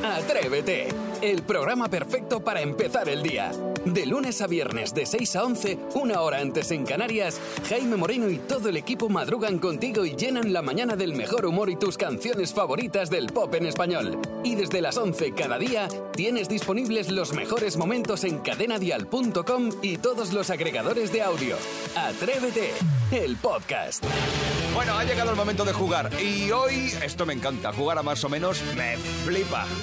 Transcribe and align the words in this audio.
Atrévete, 0.00 0.88
el 1.20 1.42
programa 1.42 1.88
perfecto 1.88 2.40
para 2.40 2.62
empezar 2.62 3.08
el 3.08 3.22
día. 3.22 3.52
De 3.84 4.06
lunes 4.06 4.40
a 4.40 4.46
viernes 4.46 4.94
de 4.94 5.06
6 5.06 5.36
a 5.36 5.44
11, 5.44 5.78
una 5.94 6.20
hora 6.22 6.38
antes 6.38 6.70
en 6.70 6.84
Canarias, 6.84 7.40
Jaime 7.68 7.96
Moreno 7.96 8.30
y 8.30 8.38
todo 8.38 8.68
el 8.68 8.76
equipo 8.76 9.08
madrugan 9.08 9.58
contigo 9.58 10.04
y 10.04 10.16
llenan 10.16 10.52
la 10.52 10.62
mañana 10.62 10.96
del 10.96 11.14
mejor 11.14 11.46
humor 11.46 11.68
y 11.68 11.76
tus 11.76 11.98
canciones 11.98 12.54
favoritas 12.54 13.10
del 13.10 13.26
pop 13.26 13.54
en 13.54 13.66
español. 13.66 14.18
Y 14.42 14.54
desde 14.54 14.80
las 14.80 14.96
11 14.96 15.32
cada 15.32 15.58
día 15.58 15.88
tienes 16.12 16.48
disponibles 16.48 17.10
los 17.10 17.32
mejores 17.32 17.76
momentos 17.76 18.24
en 18.24 18.38
cadenadial.com 18.38 19.70
y 19.82 19.98
todos 19.98 20.32
los 20.32 20.50
agregadores 20.50 21.12
de 21.12 21.22
audio. 21.22 21.56
Atrévete, 21.96 22.70
el 23.10 23.36
podcast. 23.36 24.04
Bueno, 24.74 24.96
ha 24.96 25.04
llegado 25.04 25.30
el 25.30 25.36
momento 25.36 25.64
de 25.64 25.72
jugar 25.72 26.10
y 26.20 26.50
hoy 26.50 26.92
esto 27.04 27.26
me 27.26 27.34
encanta, 27.34 27.72
jugar 27.72 27.98
a 27.98 28.02
más 28.02 28.24
o 28.24 28.28
menos 28.28 28.62
me 28.76 28.96
flipa. 28.96 29.66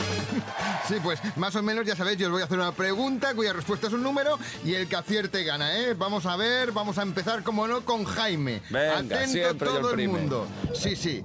Sí, 0.87 0.95
pues 1.03 1.19
más 1.35 1.55
o 1.55 1.61
menos 1.61 1.85
ya 1.85 1.95
sabéis, 1.95 2.17
yo 2.17 2.25
os 2.25 2.31
voy 2.31 2.41
a 2.41 2.45
hacer 2.45 2.57
una 2.57 2.71
pregunta 2.71 3.35
cuya 3.35 3.53
respuesta 3.53 3.85
es 3.85 3.93
un 3.93 4.01
número 4.01 4.39
y 4.65 4.73
el 4.73 4.87
que 4.87 4.95
acierte 4.95 5.43
gana, 5.43 5.77
¿eh? 5.77 5.93
Vamos 5.93 6.25
a 6.25 6.35
ver, 6.35 6.71
vamos 6.71 6.97
a 6.97 7.03
empezar, 7.03 7.43
como 7.43 7.67
no, 7.67 7.85
con 7.85 8.05
Jaime. 8.05 8.63
Venga, 8.71 8.97
Atento 8.97 9.27
siempre 9.27 9.67
yo 9.67 9.75
el 9.75 9.81
todo 9.81 9.93
el 9.93 10.07
mundo. 10.07 10.47
Sí, 10.73 10.95
sí. 10.95 11.23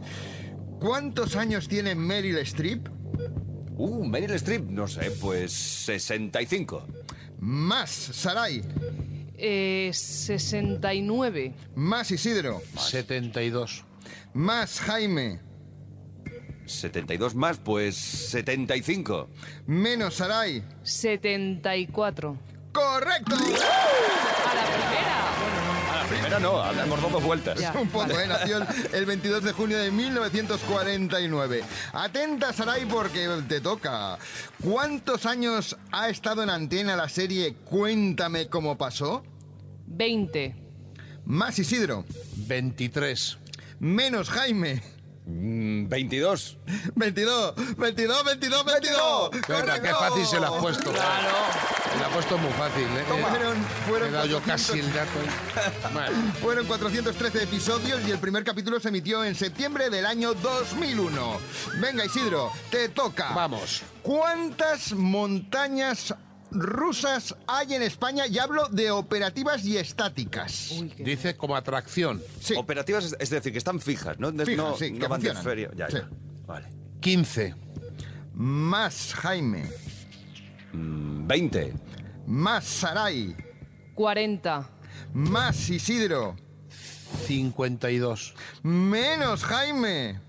¿Cuántos 0.79 1.37
años 1.37 1.67
tiene 1.67 1.95
Meryl 1.95 2.37
Streep? 2.39 2.89
Uh, 3.79 4.05
Meryl 4.05 4.33
Streep, 4.33 4.69
no 4.69 4.87
sé, 4.87 5.11
pues 5.13 5.53
65. 5.53 6.87
Más 7.39 7.91
Sarai, 7.91 8.63
Eh, 9.47 9.91
69. 9.93 11.53
más 11.75 12.11
Isidro, 12.11 12.63
72. 12.79 13.85
más 14.33 14.81
Jaime, 14.81 15.39
72 16.65 17.35
más, 17.35 17.59
pues 17.59 17.95
75. 17.95 19.29
menos 19.67 20.15
Sarai. 20.15 20.65
74. 20.83 22.39
¡Correcto! 22.73 23.35
A 23.35 23.39
la 23.39 24.65
primera. 24.65 25.93
A 25.93 26.03
la 26.03 26.09
primera 26.09 26.41
no, 26.41 26.71
hemos 26.83 26.99
dado 27.03 27.11
dos 27.13 27.23
vueltas. 27.23 27.61
Ya. 27.61 27.73
Un 27.79 27.89
poco, 27.89 28.19
¿eh? 28.19 28.27
Nació 28.27 28.57
el- 28.57 28.67
el 28.95 29.05
22 29.05 29.45
de 29.45 29.53
junio 29.53 29.77
de 29.77 29.91
1949. 29.91 31.63
Atenta, 31.93 32.55
Sarai, 32.55 32.87
porque 32.87 33.29
te 33.47 33.61
toca. 33.61 34.19
¿Cuántos 34.63 35.27
años 35.27 35.77
ha 35.93 36.09
estado 36.09 36.43
en 36.43 36.49
antena 36.49 36.97
la 36.97 37.11
serie 37.11 37.57
Cuéntame 37.65 38.49
cómo 38.49 38.79
pasó? 38.79 39.23
20. 39.87 40.55
Más 41.25 41.59
Isidro, 41.59 42.05
23. 42.37 43.39
menos 43.79 44.29
Jaime. 44.31 44.83
Mm, 45.27 45.89
22. 45.89 46.59
22, 46.97 47.55
22, 47.79 48.25
22, 48.25 48.65
22. 48.67 49.31
Venga, 49.49 49.81
qué 49.81 49.89
fácil 49.89 50.27
se 50.27 50.39
la 50.39 50.49
has 50.49 50.53
puesto. 50.55 50.93
Claro. 50.93 51.29
Se 51.95 51.99
la 51.99 52.07
ha 52.07 52.11
puesto 52.11 52.37
muy 52.37 52.53
fácil, 52.53 52.83
¿eh? 52.85 53.05
Fueron, 53.31 53.57
fueron 53.89 54.09
He 54.09 54.13
dado 54.13 54.27
yo 54.27 54.43
400 54.43 54.45
casi 54.45 54.79
el 54.81 54.93
dato. 54.93 55.11
Bueno, 55.95 56.35
Fueron 56.43 56.67
413 56.67 57.43
episodios 57.45 58.07
y 58.07 58.11
el 58.11 58.19
primer 58.19 58.45
capítulo 58.45 58.79
se 58.81 58.89
emitió 58.89 59.25
en 59.25 59.35
septiembre 59.35 59.89
del 59.89 60.05
año 60.05 60.35
2001. 60.35 61.41
Venga, 61.81 62.05
Isidro, 62.05 62.53
te 62.71 62.91
toca. 62.91 63.33
vamos. 63.33 63.83
¿Cuántas 64.03 64.93
montañas 64.93 66.15
rusas 66.55 67.35
hay 67.47 67.75
en 67.75 67.83
España? 67.83 68.27
Y 68.27 68.39
hablo 68.39 68.69
de 68.69 68.91
operativas 68.91 69.65
y 69.65 69.77
estáticas. 69.77 70.71
Uy, 70.81 70.89
qué... 70.91 71.05
Dice 71.05 71.37
como 71.37 71.57
atracción. 71.57 72.23
Sí. 72.41 72.55
Operativas, 72.57 73.05
es- 73.05 73.17
es 73.19 73.31
decir, 73.31 73.53
que 73.53 73.59
están 73.59 73.81
fijas, 73.81 74.19
¿no? 74.19 74.33
No- 74.33 74.45
Fijas, 74.45 74.57
no, 74.65 74.77
sí, 74.77 74.91
no 74.93 74.99
que 75.01 75.07
van 75.07 75.21
de 75.21 75.29
funcionan. 75.35 75.43
feria. 75.45 75.71
Ya, 75.77 75.89
Sí. 75.91 75.97
ya. 75.97 76.09
Vale. 76.47 76.69
15. 77.01 77.55
Más 78.35 79.15
Jaime. 79.15 79.69
Mm, 80.73 81.27
20. 81.27 81.75
Más 82.27 82.65
Sarai. 82.65 83.37
40. 83.95 84.69
Más 85.13 85.69
Isidro. 85.71 86.37
52. 87.27 88.35
Menos 88.63 89.45
Jaime. 89.45 90.21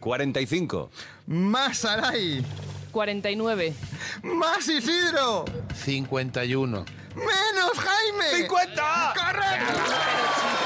45. 0.00 0.90
Más 1.26 1.78
Sarai. 1.78 2.44
49. 2.90 3.74
Más 4.22 4.68
Isidro. 4.68 5.44
51. 5.74 6.84
Menos 7.14 7.78
Jaime. 7.78 8.48
¡50! 8.48 9.14
¡Correcto! 9.14 9.80
Ya, 9.80 9.96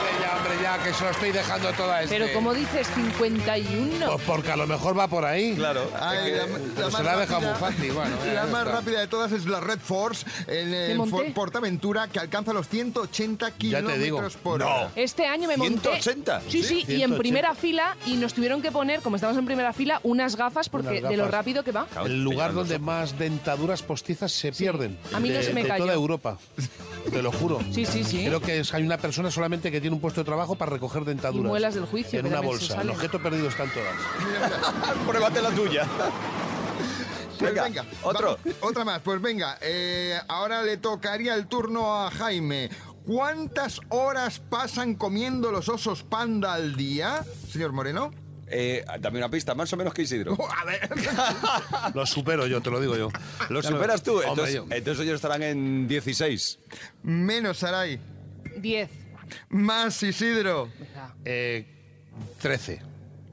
ya, 0.67 0.83
que 0.83 0.93
se 0.93 1.05
lo 1.05 1.11
estoy 1.11 1.31
dejando 1.33 1.73
toda 1.75 2.03
este. 2.03 2.19
Pero 2.19 2.33
como 2.33 2.53
dices, 2.53 2.89
51. 2.95 4.07
Pues 4.07 4.23
porque 4.27 4.51
a 4.51 4.57
lo 4.57 4.67
mejor 4.67 4.99
va 4.99 5.07
por 5.09 5.25
ahí. 5.25 5.55
Claro. 5.55 5.89
Ay, 6.01 6.33
la, 6.33 6.47
la 6.85 6.91
se 6.91 7.03
la 7.05 7.13
ha 7.13 7.17
dejado 7.19 7.41
muy 7.43 7.55
fácil, 7.59 7.93
bueno, 7.93 8.17
la 8.35 8.47
más 8.47 8.63
está. 8.67 8.77
rápida 8.77 9.01
de 9.01 9.07
todas 9.07 9.31
es 9.33 9.47
la 9.47 9.61
Red 9.61 9.79
Force 9.79 10.27
en 10.49 10.71
¿Me 10.71 10.91
el 10.93 10.99
monté? 10.99 11.11
Ford 11.17 11.33
Portaventura 11.35 12.09
que 12.09 12.19
alcanza 12.19 12.53
los 12.53 12.69
180 12.69 13.49
Ya 13.59 13.81
te 13.83 13.99
digo. 13.99 14.19
kilómetros 14.19 14.37
por 14.43 14.59
No. 14.61 14.67
hora. 14.67 14.91
Este 14.97 15.27
año 15.27 15.47
me 15.49 15.57
monté. 15.57 16.01
180. 16.01 16.41
Sí, 16.49 16.63
sí, 16.63 16.79
y 16.81 16.85
180. 16.87 17.05
en 17.05 17.19
primera 17.19 17.55
fila. 17.55 17.97
Y 18.07 18.17
nos 18.17 18.35
tuvieron 18.35 18.61
que 18.63 18.73
poner, 18.73 19.01
como 19.01 19.17
estamos 19.17 19.37
en 19.37 19.47
primera 19.47 19.73
fila, 19.73 20.01
unas 20.03 20.35
gafas 20.37 20.69
porque 20.69 20.99
Unas 20.99 21.11
de 21.11 21.17
lo 21.17 21.29
rápido 21.29 21.63
que 21.63 21.73
va. 21.73 21.87
El 22.05 22.25
lugar 22.25 22.53
donde 22.53 22.79
más 22.79 23.19
dentaduras 23.19 23.83
postizas 23.83 24.33
se 24.33 24.51
pierden. 24.53 24.99
A 25.13 25.21
mí 25.21 25.29
no 25.29 25.37
de, 25.37 25.43
se 25.45 25.53
me 25.53 25.63
de 25.63 25.69
cayó. 25.69 25.85
toda 25.85 25.95
Europa. 25.95 26.39
Te 27.13 27.23
lo 27.23 27.31
juro. 27.31 27.61
Sí, 27.73 27.87
sí, 27.87 28.03
sí. 28.03 28.25
Creo 28.27 28.41
que 28.41 28.59
es- 28.61 28.75
hay 28.75 28.83
una 28.83 28.99
persona 28.99 29.31
solamente 29.31 29.71
que 29.71 29.81
tiene 29.81 29.95
un 29.95 30.01
puesto 30.01 30.21
de 30.23 30.25
trabajo 30.25 30.56
para 30.57 30.73
recoger 30.73 31.05
dentaduras. 31.05 31.45
Y 31.45 31.49
muelas 31.49 31.75
del 31.75 31.85
juicio, 31.87 32.21
En 32.21 32.27
una 32.27 32.41
bolsa. 32.41 32.81
El 32.83 32.91
objeto 32.91 33.23
perdido 33.23 33.49
están 33.49 33.69
todas. 33.71 33.95
Pruébate 35.07 35.43
la 35.43 35.51
tuya. 35.51 35.87
Pues 37.39 37.51
Venga, 37.53 37.65
venga, 37.65 37.85
otro. 38.03 38.39
va- 38.45 38.53
otra 38.67 38.85
más, 38.85 39.01
pues 39.03 39.21
venga. 39.21 39.59
eh, 39.61 40.19
ahora 40.29 40.63
le 40.63 40.79
tocaría 40.79 41.35
el 41.35 41.47
turno 41.49 41.95
a 42.07 42.11
Jaime. 42.11 42.71
¿Cuántas 43.05 43.81
horas 43.91 44.41
pasan 44.41 44.95
comiendo 44.95 45.53
los 45.53 45.69
osos 45.69 46.03
panda 46.03 46.55
al 46.55 46.77
día, 46.77 47.25
señor 47.51 47.73
Moreno? 47.73 48.11
Eh, 48.49 48.85
dame 49.01 49.19
una 49.19 49.29
pista, 49.29 49.55
más 49.55 49.73
o 49.73 49.77
menos 49.77 49.93
que 49.93 50.03
Isidro. 50.03 50.37
A 50.57 50.65
ver. 50.65 50.89
Lo 51.95 52.07
supero 52.07 52.47
yo, 52.47 52.61
te 52.63 52.71
lo 52.71 52.81
digo 52.81 52.97
yo. 52.97 53.11
¿Lo 53.51 53.61
Ya 53.61 53.69
superas 53.69 54.03
tú? 54.03 54.23
Entonces, 54.23 54.63
entonces 54.71 55.05
ellos 55.05 55.17
estarán 55.17 55.43
en 55.43 55.87
16. 55.87 56.59
Menos 57.03 57.59
Sarai. 57.59 58.01
10. 58.57 58.89
Más 59.49 60.03
Isidro. 60.03 60.69
Venga. 60.79 61.15
Eh, 61.25 61.67
13. 62.41 62.81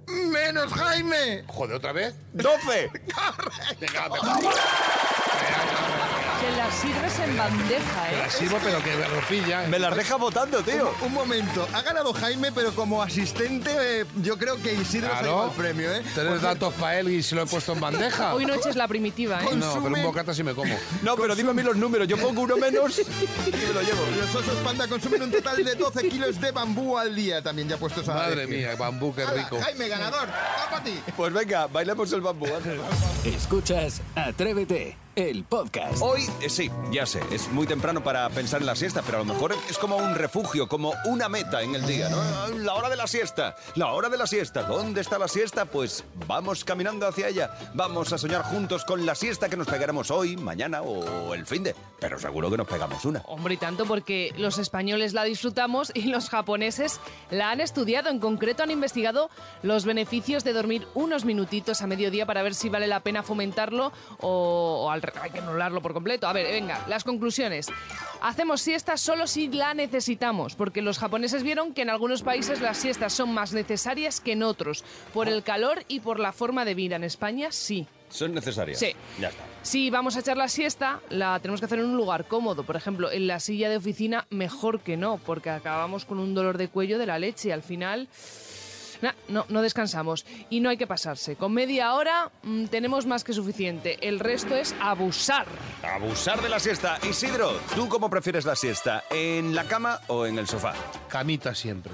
Menos 0.07 0.71
Jaime. 0.73 1.43
Joder, 1.47 1.75
¿otra 1.75 1.91
vez? 1.93 2.13
¡12! 2.35 2.91
Venga, 3.79 4.09
mejor. 4.09 4.53
Se 6.43 6.57
las 6.57 6.75
sirves 6.75 7.19
en 7.19 7.37
bandeja, 7.37 8.11
La 8.11 8.25
¿eh? 8.25 8.29
sirvo, 8.29 8.57
pero 8.61 8.83
que 8.83 8.93
me 8.97 9.07
lo 9.07 9.21
pilla. 9.29 9.65
Me 9.69 9.79
las 9.79 9.95
deja 9.95 10.17
votando, 10.17 10.61
tío. 10.61 10.93
Un 11.01 11.13
momento, 11.13 11.65
ha 11.71 11.81
ganado 11.83 12.11
Jaime, 12.11 12.51
pero 12.51 12.75
como 12.75 13.01
asistente 13.01 14.01
eh, 14.01 14.05
yo 14.17 14.37
creo 14.37 14.61
que 14.61 14.73
Isidro 14.73 15.07
se 15.07 15.15
ha 15.15 15.21
llevado 15.21 15.45
el 15.45 15.51
premio, 15.51 15.89
¿eh? 15.89 16.03
Tener 16.13 16.41
datos 16.41 16.73
para 16.73 16.99
él 16.99 17.11
y 17.11 17.23
se 17.23 17.35
lo 17.35 17.43
he 17.43 17.45
puesto 17.45 17.71
en 17.71 17.79
bandeja. 17.79 18.33
Hoy 18.33 18.45
no 18.45 18.55
eches 18.55 18.75
la 18.75 18.89
primitiva, 18.89 19.39
¿eh? 19.41 19.55
No, 19.55 19.81
pero 19.81 19.95
un 19.95 20.03
bocata 20.03 20.33
sí 20.33 20.43
me 20.43 20.53
como. 20.53 20.75
No, 21.01 21.15
pero 21.15 21.33
dime 21.33 21.51
a 21.51 21.53
mí 21.53 21.63
los 21.63 21.77
números. 21.77 22.09
Yo 22.09 22.17
pongo 22.17 22.41
uno 22.41 22.57
menos 22.57 22.99
y 22.99 23.03
me 23.51 23.73
lo 23.73 23.81
llevo. 23.81 24.01
Los 24.19 24.35
osos 24.35 24.57
panda 24.65 24.85
consumen 24.85 25.23
un 25.23 25.31
total 25.31 25.63
de 25.63 25.75
12 25.75 26.09
kilos 26.09 26.41
de 26.41 26.51
bambú 26.51 26.97
al 26.97 27.15
día, 27.15 27.41
también 27.41 27.69
ya 27.69 27.77
puestos 27.77 28.09
a 28.09 28.15
Madre 28.15 28.47
mía, 28.47 28.75
bambú, 28.77 29.15
qué 29.15 29.23
Hala, 29.23 29.43
rico. 29.43 29.61
Jaime, 29.61 29.87
ganador, 29.87 30.27
va 30.27 30.69
para 30.69 30.83
ti. 30.83 30.99
Pues 31.15 31.31
venga, 31.31 31.67
bailemos 31.67 32.11
el 32.11 32.19
bambú. 32.19 32.47
Escuchas 33.23 34.01
Atrévete, 34.15 34.97
el 35.15 35.43
podcast. 35.43 36.01
Hoy, 36.01 36.21
eh, 36.41 36.49
sí, 36.49 36.71
ya 36.91 37.05
sé, 37.05 37.21
es 37.31 37.49
muy 37.49 37.67
temprano 37.67 38.03
para 38.03 38.27
pensar 38.29 38.61
en 38.61 38.67
la 38.67 38.75
siesta, 38.75 39.01
pero 39.03 39.17
a 39.17 39.21
lo 39.21 39.25
mejor 39.25 39.55
es 39.69 39.77
como 39.77 39.97
un 39.97 40.15
refugio, 40.15 40.67
como 40.67 40.93
una 41.05 41.29
meta 41.29 41.61
en 41.61 41.75
el 41.75 41.85
día, 41.85 42.09
¿no? 42.09 42.57
La 42.57 42.73
hora 42.73 42.89
de 42.89 42.95
la 42.95 43.07
siesta, 43.07 43.55
la 43.75 43.91
hora 43.93 44.09
de 44.09 44.17
la 44.17 44.25
siesta. 44.25 44.63
¿Dónde 44.63 45.01
está 45.01 45.19
la 45.19 45.27
siesta? 45.27 45.65
Pues 45.65 46.03
vamos 46.27 46.63
caminando 46.63 47.07
hacia 47.07 47.27
ella. 47.27 47.51
Vamos 47.73 48.11
a 48.11 48.17
soñar 48.17 48.43
juntos 48.43 48.85
con 48.85 49.05
la 49.05 49.13
siesta 49.13 49.49
que 49.49 49.57
nos 49.57 49.67
pegaremos 49.67 50.09
hoy, 50.09 50.35
mañana 50.35 50.81
o 50.81 51.33
el 51.33 51.45
fin 51.45 51.63
de. 51.63 51.75
Pero 51.99 52.19
seguro 52.19 52.49
que 52.49 52.57
nos 52.57 52.67
pegamos 52.67 53.05
una. 53.05 53.21
Hombre, 53.27 53.53
y 53.53 53.57
tanto 53.57 53.85
porque 53.85 54.33
los 54.37 54.57
españoles 54.57 55.13
la 55.13 55.23
disfrutamos 55.23 55.91
y 55.93 56.03
los 56.03 56.29
japoneses 56.29 56.99
la 57.29 57.51
han 57.51 57.61
estudiado. 57.61 58.09
En 58.09 58.19
concreto, 58.19 58.63
han 58.63 58.71
investigado 58.71 59.29
los 59.61 59.85
beneficios 59.85 60.43
de 60.43 60.53
dormir 60.53 60.87
unos 60.95 61.23
minutitos 61.23 61.81
a 61.81 61.87
mediodía 61.87 62.25
para 62.25 62.41
ver 62.41 62.55
si 62.55 62.69
vale 62.69 62.87
la 62.87 63.01
pena 63.01 63.21
fomentarlo 63.23 63.91
o, 64.19 64.83
o 64.83 64.89
al 64.89 65.02
hay 65.21 65.31
que 65.31 65.39
anularlo 65.39 65.81
por 65.81 65.93
completo. 65.93 66.27
A 66.27 66.33
ver, 66.33 66.51
venga, 66.51 66.83
las 66.87 67.03
conclusiones. 67.03 67.67
Hacemos 68.21 68.61
siesta 68.61 68.97
solo 68.97 69.27
si 69.27 69.49
la 69.49 69.73
necesitamos, 69.73 70.55
porque 70.55 70.81
los 70.81 70.99
japoneses 70.99 71.43
vieron 71.43 71.73
que 71.73 71.81
en 71.81 71.89
algunos 71.89 72.23
países 72.23 72.61
las 72.61 72.77
siestas 72.77 73.13
son 73.13 73.33
más 73.33 73.53
necesarias 73.53 74.21
que 74.21 74.33
en 74.33 74.43
otros, 74.43 74.83
por 75.13 75.27
el 75.27 75.43
calor 75.43 75.83
y 75.87 75.99
por 75.99 76.19
la 76.19 76.31
forma 76.31 76.65
de 76.65 76.75
vida. 76.75 76.95
En 76.95 77.03
España, 77.03 77.51
sí. 77.51 77.87
¿Son 78.09 78.33
necesarias? 78.33 78.77
Sí. 78.77 78.95
Ya 79.19 79.29
está. 79.29 79.43
Si 79.63 79.89
vamos 79.89 80.15
a 80.15 80.19
echar 80.19 80.37
la 80.37 80.47
siesta, 80.47 80.99
la 81.09 81.39
tenemos 81.39 81.59
que 81.59 81.65
hacer 81.65 81.79
en 81.79 81.85
un 81.85 81.97
lugar 81.97 82.25
cómodo. 82.27 82.63
Por 82.63 82.75
ejemplo, 82.75 83.11
en 83.11 83.27
la 83.27 83.39
silla 83.39 83.69
de 83.69 83.77
oficina, 83.77 84.27
mejor 84.29 84.81
que 84.81 84.97
no, 84.97 85.17
porque 85.25 85.49
acabamos 85.49 86.05
con 86.05 86.19
un 86.19 86.35
dolor 86.35 86.57
de 86.57 86.67
cuello 86.67 86.99
de 86.99 87.07
la 87.07 87.17
leche 87.17 87.49
y 87.49 87.51
al 87.51 87.63
final 87.63 88.07
Nah, 89.03 89.11
no, 89.27 89.45
no 89.49 89.61
descansamos. 89.61 90.25
Y 90.49 90.61
no 90.61 90.69
hay 90.69 90.77
que 90.77 90.87
pasarse. 90.87 91.35
Con 91.35 91.53
media 91.53 91.93
hora 91.93 92.31
mm, 92.43 92.67
tenemos 92.67 93.05
más 93.05 93.25
que 93.25 93.33
suficiente. 93.33 93.97
El 94.07 94.21
resto 94.21 94.55
es 94.55 94.73
abusar. 94.79 95.45
Abusar 95.83 96.41
de 96.41 96.47
la 96.47 96.57
siesta. 96.57 96.99
Isidro, 97.03 97.51
¿tú 97.75 97.89
cómo 97.89 98.09
prefieres 98.09 98.45
la 98.45 98.55
siesta? 98.55 99.03
¿En 99.11 99.53
la 99.53 99.65
cama 99.65 99.99
o 100.07 100.25
en 100.25 100.39
el 100.39 100.47
sofá? 100.47 100.73
Camita 101.09 101.53
siempre. 101.53 101.91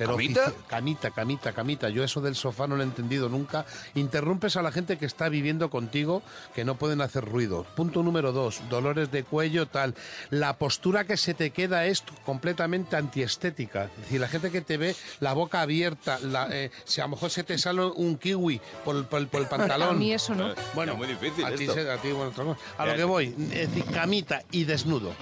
Pero 0.00 0.12
¿Camita? 0.16 0.52
Camita, 0.66 1.10
camita, 1.10 1.52
camita. 1.52 1.88
Yo 1.90 2.02
eso 2.02 2.22
del 2.22 2.34
sofá 2.34 2.66
no 2.66 2.74
lo 2.74 2.82
he 2.82 2.86
entendido 2.86 3.28
nunca. 3.28 3.66
Interrumpes 3.94 4.56
a 4.56 4.62
la 4.62 4.72
gente 4.72 4.96
que 4.96 5.04
está 5.04 5.28
viviendo 5.28 5.68
contigo 5.68 6.22
que 6.54 6.64
no 6.64 6.76
pueden 6.76 7.02
hacer 7.02 7.22
ruido. 7.26 7.66
Punto 7.76 8.02
número 8.02 8.32
dos, 8.32 8.62
dolores 8.70 9.12
de 9.12 9.24
cuello, 9.24 9.66
tal. 9.66 9.94
La 10.30 10.56
postura 10.56 11.04
que 11.04 11.18
se 11.18 11.34
te 11.34 11.50
queda 11.50 11.84
es 11.84 12.02
completamente 12.24 12.96
antiestética. 12.96 13.90
Es 13.96 13.96
decir, 14.04 14.20
la 14.22 14.28
gente 14.28 14.50
que 14.50 14.62
te 14.62 14.78
ve 14.78 14.96
la 15.20 15.34
boca 15.34 15.60
abierta, 15.60 16.18
la, 16.20 16.48
eh, 16.50 16.70
si 16.84 17.02
a 17.02 17.04
lo 17.04 17.10
mejor 17.10 17.28
se 17.30 17.44
te 17.44 17.58
sale 17.58 17.84
un 17.84 18.16
kiwi 18.16 18.58
por 18.86 18.96
el, 18.96 19.04
por 19.04 19.20
el- 19.20 19.26
por 19.26 19.42
el 19.42 19.48
pantalón. 19.48 19.90
A 19.90 19.92
mí 19.92 20.14
eso 20.14 20.34
no. 20.34 20.54
Bueno, 20.74 20.92
Es 20.92 20.98
muy 20.98 21.08
difícil 21.08 21.44
a 21.44 21.52
ti, 21.54 21.68
a 21.68 21.96
ti, 21.98 22.08
bueno. 22.12 22.56
A 22.78 22.86
lo 22.86 22.96
que 22.96 23.04
voy, 23.04 23.34
es 23.52 23.68
decir, 23.68 23.84
camita 23.92 24.42
y 24.50 24.64
desnudo. 24.64 25.12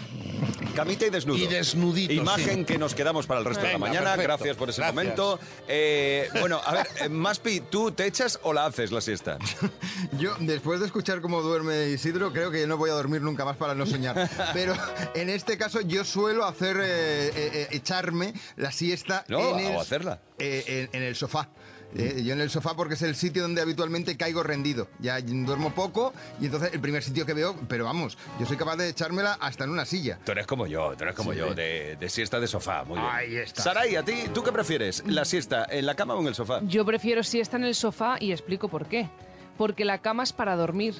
Camita 0.76 1.06
y 1.06 1.10
desnudo. 1.10 1.36
Y 1.38 1.46
desnudito, 1.48 2.12
Imagen 2.12 2.58
sí. 2.60 2.64
que 2.64 2.78
nos 2.78 2.94
quedamos 2.94 3.26
para 3.26 3.40
el 3.40 3.46
resto 3.46 3.66
de 3.66 3.72
la 3.72 3.78
mañana. 3.78 4.12
perfecto. 4.12 4.22
Gracias 4.22 4.56
por 4.56 4.67
ese 4.70 4.80
Gracias. 4.80 4.94
momento. 4.94 5.38
Eh, 5.66 6.28
bueno, 6.40 6.60
a 6.64 6.72
ver, 6.72 6.88
eh, 7.00 7.08
Maspi, 7.08 7.60
¿tú 7.60 7.90
te 7.92 8.06
echas 8.06 8.38
o 8.42 8.52
la 8.52 8.66
haces 8.66 8.92
la 8.92 9.00
siesta? 9.00 9.38
Yo, 10.18 10.34
después 10.40 10.80
de 10.80 10.86
escuchar 10.86 11.20
cómo 11.20 11.42
duerme 11.42 11.88
Isidro, 11.90 12.32
creo 12.32 12.50
que 12.50 12.66
no 12.66 12.76
voy 12.76 12.90
a 12.90 12.94
dormir 12.94 13.22
nunca 13.22 13.44
más 13.44 13.56
para 13.56 13.74
no 13.74 13.86
soñar. 13.86 14.28
Pero 14.52 14.74
en 15.14 15.28
este 15.28 15.56
caso 15.58 15.80
yo 15.80 16.04
suelo 16.04 16.44
hacer, 16.44 16.76
eh, 16.80 17.68
echarme 17.70 18.32
la 18.56 18.72
siesta 18.72 19.24
No, 19.28 19.58
en, 19.58 19.66
el, 19.66 19.76
o 19.76 19.80
hacerla. 19.80 20.20
en, 20.38 20.88
en 20.92 21.02
el 21.02 21.14
sofá. 21.16 21.48
Eh, 21.96 22.22
yo 22.24 22.34
en 22.34 22.40
el 22.40 22.50
sofá 22.50 22.74
porque 22.74 22.94
es 22.94 23.02
el 23.02 23.14
sitio 23.16 23.42
donde 23.42 23.62
habitualmente 23.62 24.16
caigo 24.16 24.42
rendido. 24.42 24.88
Ya 24.98 25.20
duermo 25.20 25.70
poco 25.74 26.12
y 26.40 26.46
entonces 26.46 26.70
el 26.74 26.80
primer 26.80 27.02
sitio 27.02 27.24
que 27.24 27.32
veo, 27.32 27.56
pero 27.68 27.84
vamos, 27.84 28.18
yo 28.38 28.46
soy 28.46 28.56
capaz 28.58 28.76
de 28.76 28.88
echármela 28.90 29.34
hasta 29.40 29.64
en 29.64 29.70
una 29.70 29.84
silla. 29.86 30.18
Tú 30.24 30.32
eres 30.32 30.46
como 30.46 30.66
yo, 30.66 30.94
tú 30.96 31.04
eres 31.04 31.14
como 31.14 31.32
Sí, 31.32 31.38
yo, 31.38 31.54
de, 31.54 31.96
de 31.98 32.08
siesta 32.10 32.38
de 32.40 32.46
sofá. 32.46 32.84
Muy 32.84 32.98
bien. 32.98 33.10
Ahí 33.10 33.36
está. 33.36 33.62
Saray, 33.62 33.96
¿a 33.96 34.04
ti 34.04 34.12
tú 34.34 34.42
qué 34.42 34.52
prefieres? 34.52 35.02
¿La 35.06 35.24
siesta 35.24 35.66
en 35.70 35.86
la 35.86 35.94
cama 35.94 36.14
o 36.14 36.20
en 36.20 36.26
el 36.26 36.34
sofá? 36.34 36.60
Yo 36.64 36.84
prefiero 36.84 37.22
si 37.22 37.40
está 37.40 37.56
en 37.56 37.64
el 37.64 37.74
sofá 37.74 38.16
y 38.20 38.32
explico 38.32 38.68
por 38.68 38.86
qué. 38.86 39.08
Porque 39.56 39.84
la 39.84 39.98
cama 39.98 40.22
es 40.22 40.32
para 40.32 40.54
dormir. 40.56 40.94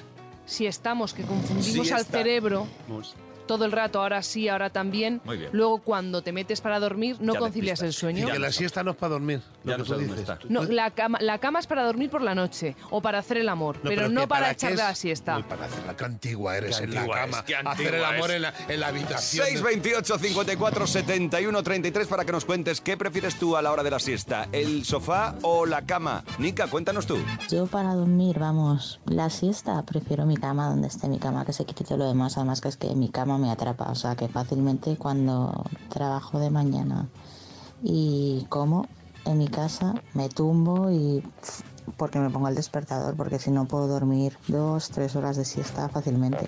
Si 0.45 0.65
estamos 0.65 1.13
que 1.13 1.21
confundimos 1.23 1.91
al 1.91 1.99
Siesta. 1.99 2.17
cerebro 2.17 2.67
todo 3.49 3.65
el 3.65 3.71
rato, 3.71 3.99
ahora 3.99 4.21
sí, 4.21 4.47
ahora 4.47 4.69
también, 4.69 5.21
Muy 5.25 5.37
bien. 5.37 5.49
luego 5.53 5.79
cuando 5.79 6.21
te 6.21 6.31
metes 6.31 6.61
para 6.61 6.79
dormir 6.79 7.17
no 7.19 7.33
Ya 7.33 7.39
concilias 7.39 7.81
el 7.81 7.93
sueño. 7.93 8.27
Ya 8.27 8.33
que 8.33 8.39
la 8.39 8.51
siesta 8.51 8.83
no 8.83 8.91
es 8.91 8.97
para 8.97 9.13
dormir, 9.13 9.41
lo 9.63 9.71
Ya 9.71 9.75
que 9.75 9.79
no 9.79 9.85
tú 9.85 9.93
dónde 9.93 10.05
dices. 10.13 10.19
está. 10.21 10.37
No, 10.49 10.63
la 10.65 10.91
cama, 10.91 11.17
la 11.19 11.39
cama 11.39 11.57
es 11.59 11.65
para 11.65 11.83
dormir 11.83 12.11
por 12.11 12.21
la 12.21 12.35
noche 12.35 12.75
o 12.91 13.01
para 13.01 13.17
hacer 13.17 13.37
el 13.37 13.49
amor, 13.49 13.79
pero, 13.81 14.03
que 14.03 14.09
no 14.09 14.27
para, 14.27 14.53
qué 14.53 14.67
es- 14.67 14.75
la 14.77 14.93
siesta. 14.93 15.37
Uy, 15.37 15.43
para 15.43 15.65
hacer 15.65 15.83
la 15.87 15.97
qué 15.97 16.05
antigua 16.05 16.57
eres 16.57 16.77
Qué 16.77 16.83
en 16.83 16.95
antigua 16.95 17.15
la 17.17 17.23
es, 17.25 17.31
cama. 17.31 17.45
qué 17.45 17.55
hacer 17.55 17.67
antigua 17.67 17.97
el 17.97 18.05
amor 18.15 18.29
es. 18.29 18.35
en 18.35 18.41
la, 18.43 18.53
en 18.67 18.79
la 18.79 18.87
habitación. 18.87 19.45
628 19.47 20.19
54 20.19 20.85
71 20.87 21.63
33 21.63 22.07
para 22.07 22.23
que 22.25 22.31
nos 22.31 22.45
cuentes 22.45 22.81
qué 22.81 22.97
prefieres 22.97 23.39
tú 23.39 23.57
a 23.57 23.63
la 23.63 23.71
hora 23.71 23.81
de 23.81 23.89
la 23.89 23.99
siesta, 23.99 24.47
el 24.51 24.85
sofá 24.85 25.33
o 25.41 25.65
la 25.65 25.87
cama. 25.87 26.23
Nica, 26.37 26.67
cuéntanos 26.67 27.07
tú. 27.07 27.17
Yo 27.49 27.65
para 27.65 27.95
dormir, 27.95 28.37
vamos, 28.37 28.99
la 29.07 29.31
siesta, 29.31 29.83
prefiero 29.85 30.27
mi 30.27 30.37
cama 30.37 30.67
donde 30.69 30.87
esté 30.87 31.07
mi 31.07 31.17
cama, 31.17 31.45
que 31.45 31.53
se 31.53 31.65
quite 31.65 31.83
todo 31.83 31.97
lo 31.97 32.07
demás, 32.07 32.37
además 32.37 32.61
que 32.61 32.67
es 32.67 32.77
que 32.77 32.93
mi 32.93 33.09
cama 33.09 33.37
me 33.39 33.51
atrapa, 33.51 33.91
o 33.91 33.95
sea 33.95 34.15
que 34.15 34.27
fácilmente 34.27 34.95
cuando 34.97 35.51
trabajo 35.89 36.39
de 36.39 36.49
mañana 36.49 37.09
y 37.81 38.45
como 38.49 38.87
en 39.25 39.37
mi 39.37 39.47
casa 39.47 39.95
me 40.13 40.29
tumbo 40.29 40.91
y 40.91 41.23
porque 41.97 42.19
me 42.19 42.29
pongo 42.29 42.47
el 42.47 42.55
despertador, 42.55 43.15
porque 43.15 43.39
si 43.39 43.51
no 43.51 43.65
puedo 43.65 43.87
dormir 43.87 44.37
dos, 44.47 44.89
tres 44.89 45.15
horas 45.15 45.37
de 45.37 45.45
siesta 45.45 45.89
fácilmente, 45.89 46.45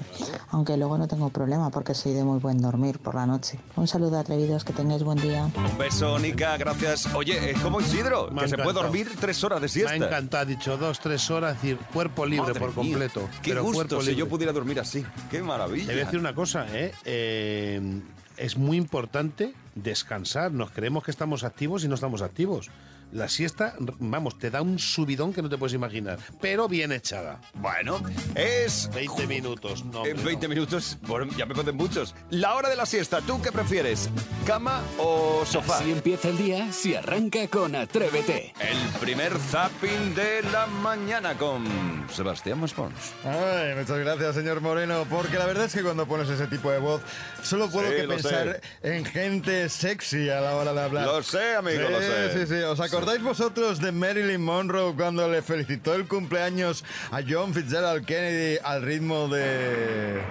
aunque 0.50 0.78
luego 0.78 0.98
no 0.98 1.08
tengo 1.08 1.30
problema 1.30 1.70
porque 1.70 1.94
soy 1.94 2.14
de 2.14 2.24
muy 2.24 2.40
buen 2.40 2.62
dormir 2.62 3.00
por 3.00 3.16
la 3.16 3.26
noche. 3.26 3.60
Un 3.76 3.88
saludo 3.88 4.20
atrevidos, 4.20 4.64
que 4.64 4.74
tengáis 4.74 5.04
buen 5.04 5.18
día. 5.20 5.50
Un 5.56 5.78
beso, 5.78 6.18
Nica, 6.20 6.58
gracias. 6.58 7.14
Oye, 7.14 7.52
es 7.52 7.60
como 7.60 7.82
Isidro, 7.82 8.30
Me 8.32 8.42
que 8.42 8.48
se 8.50 8.58
puede 8.58 8.74
dormir 8.74 9.10
tres 9.20 9.44
horas 9.44 9.60
de 9.62 9.66
Me 9.66 9.70
siesta. 9.70 9.92
ha 9.94 9.96
encantado, 9.96 10.44
ha 10.44 10.46
dicho 10.46 10.78
dos, 10.78 11.00
tres 11.00 11.30
horas, 11.32 11.56
es 11.56 11.62
decir, 11.62 11.78
cuerpo 11.94 12.26
libre 12.26 12.48
Madre 12.54 12.60
por 12.60 12.70
mía, 12.70 12.76
completo. 12.76 13.30
Qué 13.42 13.52
pero 13.52 13.64
gusto 13.64 13.76
cuerpo 13.78 14.02
si 14.02 14.08
libre. 14.12 14.20
yo 14.20 14.30
pudiera 14.30 14.54
dormir 14.54 14.80
así. 14.80 15.06
Qué 15.30 15.38
Te 15.38 15.44
maravilla. 15.44 15.86
voy 15.92 16.02
a 16.02 16.06
decir 16.06 16.20
una 16.20 16.34
cosa, 16.36 16.66
¿eh? 16.72 16.92
Eh, 17.06 18.02
es 18.38 18.58
muy 18.58 18.78
importante 18.78 19.54
descansar. 19.76 20.52
Nos 20.52 20.72
creemos 20.72 21.04
que 21.04 21.12
estamos 21.12 21.44
activos 21.44 21.84
y 21.84 21.88
no 21.88 21.96
estamos 21.96 22.22
activos. 22.22 22.70
La 23.12 23.28
siesta, 23.28 23.76
vamos, 24.00 24.38
te 24.38 24.50
da 24.50 24.62
un 24.62 24.80
subidón 24.80 25.34
que 25.34 25.42
no 25.42 25.50
te 25.50 25.58
puedes 25.58 25.74
imaginar, 25.74 26.18
pero 26.40 26.70
bien 26.70 26.94
echada. 26.94 27.42
Bueno, 27.56 28.02
es 28.36 28.90
20 28.94 29.28
minutos, 29.28 29.84
no. 29.84 30.06
En 30.06 30.12
hombre, 30.18 30.24
20 30.26 30.48
no. 30.48 30.54
minutos, 30.54 30.98
bueno, 31.02 31.32
ya 31.38 31.46
me 31.46 31.54
ponen 31.54 31.76
muchos. 31.76 32.16
La 32.30 32.56
hora 32.56 32.70
de 32.70 32.78
la 32.78 32.86
siesta, 32.86 33.20
¿tú 33.22 33.42
qué 33.42 33.52
prefieres? 33.52 34.10
¿Cama 34.48 34.82
o 34.98 35.44
sofá? 35.46 35.80
Así 35.80 35.92
empieza 35.92 36.30
el 36.30 36.38
día 36.38 36.72
si 36.72 36.96
arranca 36.96 37.48
con 37.48 37.76
Atrévete. 37.76 38.54
El 38.62 38.78
primer 39.02 39.38
zapping 39.38 40.16
de 40.16 40.42
la 40.52 40.68
mañana 40.68 41.38
con 41.38 41.66
Sebastián 42.14 42.62
Maspons. 42.62 43.14
Ay, 43.26 43.76
muchas 43.76 43.98
gracias, 44.00 44.36
señor 44.36 44.62
Moreno, 44.62 45.06
porque 45.10 45.38
la 45.38 45.46
verdad 45.46 45.66
es 45.66 45.74
que 45.74 45.84
cuando 45.84 46.06
pones 46.06 46.30
ese 46.30 46.48
tipo 46.48 46.72
de 46.72 46.80
voz, 46.80 47.02
solo 47.44 47.70
puedo 47.70 47.90
Sí, 47.90 47.96
que 47.98 48.08
pensar 48.08 48.62
en 48.84 49.04
gente 49.04 49.68
sexy 49.68 50.30
a 50.30 50.40
la 50.40 50.56
hora 50.56 50.72
de 50.74 50.82
hablar. 50.82 51.06
Lo 51.08 51.22
sé, 51.24 51.56
amigo, 51.56 51.82
sí, 51.88 51.92
lo 51.92 52.00
sé. 52.00 52.46
Sí, 52.46 52.54
sí, 52.56 52.62
¿Os 52.62 52.80
acordáis 53.02 53.24
vosotros 53.24 53.80
de 53.82 53.92
Marilyn 53.92 54.44
Monroe 54.44 54.94
cuando 54.96 55.28
le 55.28 55.42
felicitó 55.42 55.96
el 55.96 56.08
cumpleaños 56.08 56.86
a 57.10 57.22
John 57.28 57.52
Fitzgerald 57.52 58.06
Kennedy 58.06 58.60
al 58.64 58.84
ritmo 58.84 59.28
de... 59.28 60.22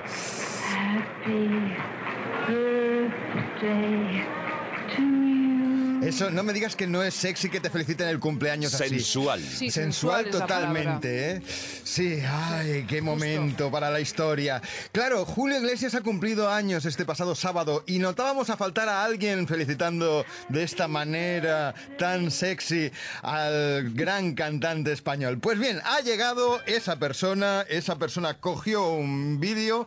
Eso, 6.02 6.30
no 6.30 6.42
me 6.42 6.52
digas 6.52 6.76
que 6.76 6.86
no 6.86 7.02
es 7.02 7.14
sexy 7.14 7.50
que 7.50 7.60
te 7.60 7.70
feliciten 7.70 8.08
el 8.08 8.18
cumpleaños 8.18 8.74
así. 8.74 8.88
Sensual. 8.88 9.40
Sí, 9.40 9.70
Sensual 9.70 10.26
la 10.26 10.30
totalmente, 10.30 11.30
¿eh? 11.30 11.42
Sí, 11.84 12.20
ay, 12.26 12.86
qué 12.88 13.02
momento 13.02 13.70
para 13.70 13.90
la 13.90 14.00
historia. 14.00 14.62
Claro, 14.92 15.24
Julio 15.24 15.58
Iglesias 15.58 15.94
ha 15.94 16.00
cumplido 16.00 16.48
años 16.48 16.84
este 16.86 17.04
pasado 17.04 17.34
sábado 17.34 17.84
y 17.86 17.98
notábamos 17.98 18.50
a 18.50 18.56
faltar 18.56 18.88
a 18.88 19.04
alguien 19.04 19.46
felicitando 19.46 20.24
de 20.48 20.62
esta 20.62 20.88
manera 20.88 21.74
tan 21.98 22.30
sexy 22.30 22.90
al 23.22 23.92
gran 23.92 24.34
cantante 24.34 24.92
español. 24.92 25.38
Pues 25.38 25.58
bien, 25.58 25.80
ha 25.84 26.00
llegado 26.00 26.60
esa 26.66 26.98
persona, 26.98 27.64
esa 27.68 27.98
persona 27.98 28.38
cogió 28.38 28.90
un 28.92 29.40
vídeo 29.40 29.86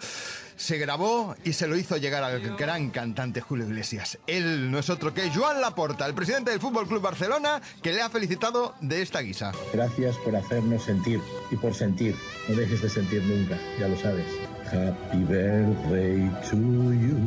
se 0.63 0.77
grabó 0.77 1.35
y 1.43 1.51
se 1.51 1.67
lo 1.67 1.75
hizo 1.75 1.97
llegar 1.97 2.23
al 2.23 2.39
gran 2.55 2.89
cantante 2.89 3.41
Julio 3.41 3.65
Iglesias. 3.65 4.17
Él 4.27 4.71
no 4.71 4.79
es 4.79 4.89
otro 4.89 5.13
que 5.13 5.29
Joan 5.29 5.59
Laporta, 5.59 6.05
el 6.05 6.13
presidente 6.13 6.51
del 6.51 6.61
Fútbol 6.61 6.87
Club 6.87 7.01
Barcelona, 7.01 7.61
que 7.81 7.91
le 7.91 8.01
ha 8.01 8.09
felicitado 8.09 8.73
de 8.79 9.01
esta 9.01 9.19
guisa. 9.19 9.51
Gracias 9.73 10.15
por 10.19 10.37
hacernos 10.37 10.83
sentir 10.83 11.19
y 11.51 11.57
por 11.57 11.75
sentir. 11.75 12.15
No 12.47 12.55
dejes 12.55 12.81
de 12.81 12.89
sentir 12.89 13.21
nunca, 13.23 13.57
ya 13.77 13.89
lo 13.89 13.97
sabes. 13.97 14.25
Happy 14.67 15.25
birthday 15.25 16.31
to 16.49 16.55
you. 16.93 17.17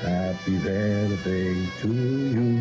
Happy 0.00 0.52
birthday 0.58 1.68
to 1.82 1.88
you. 1.88 2.60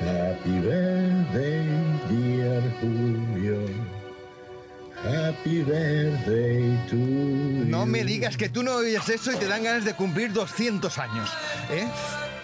Happy 0.00 0.60
birthday, 0.60 1.64
dear 2.10 2.62
Julio. 2.80 4.03
Happy 5.04 5.62
birthday 5.62 6.78
to 6.88 6.96
you. 6.96 7.64
No 7.66 7.84
me 7.84 8.04
digas 8.04 8.38
que 8.38 8.48
tú 8.48 8.62
no 8.62 8.76
oyes 8.76 9.06
eso 9.08 9.32
y 9.32 9.36
te 9.36 9.46
dan 9.46 9.62
ganas 9.62 9.84
de 9.84 9.92
cumplir 9.92 10.32
200 10.32 10.98
años. 10.98 11.28
¿eh? 11.70 11.86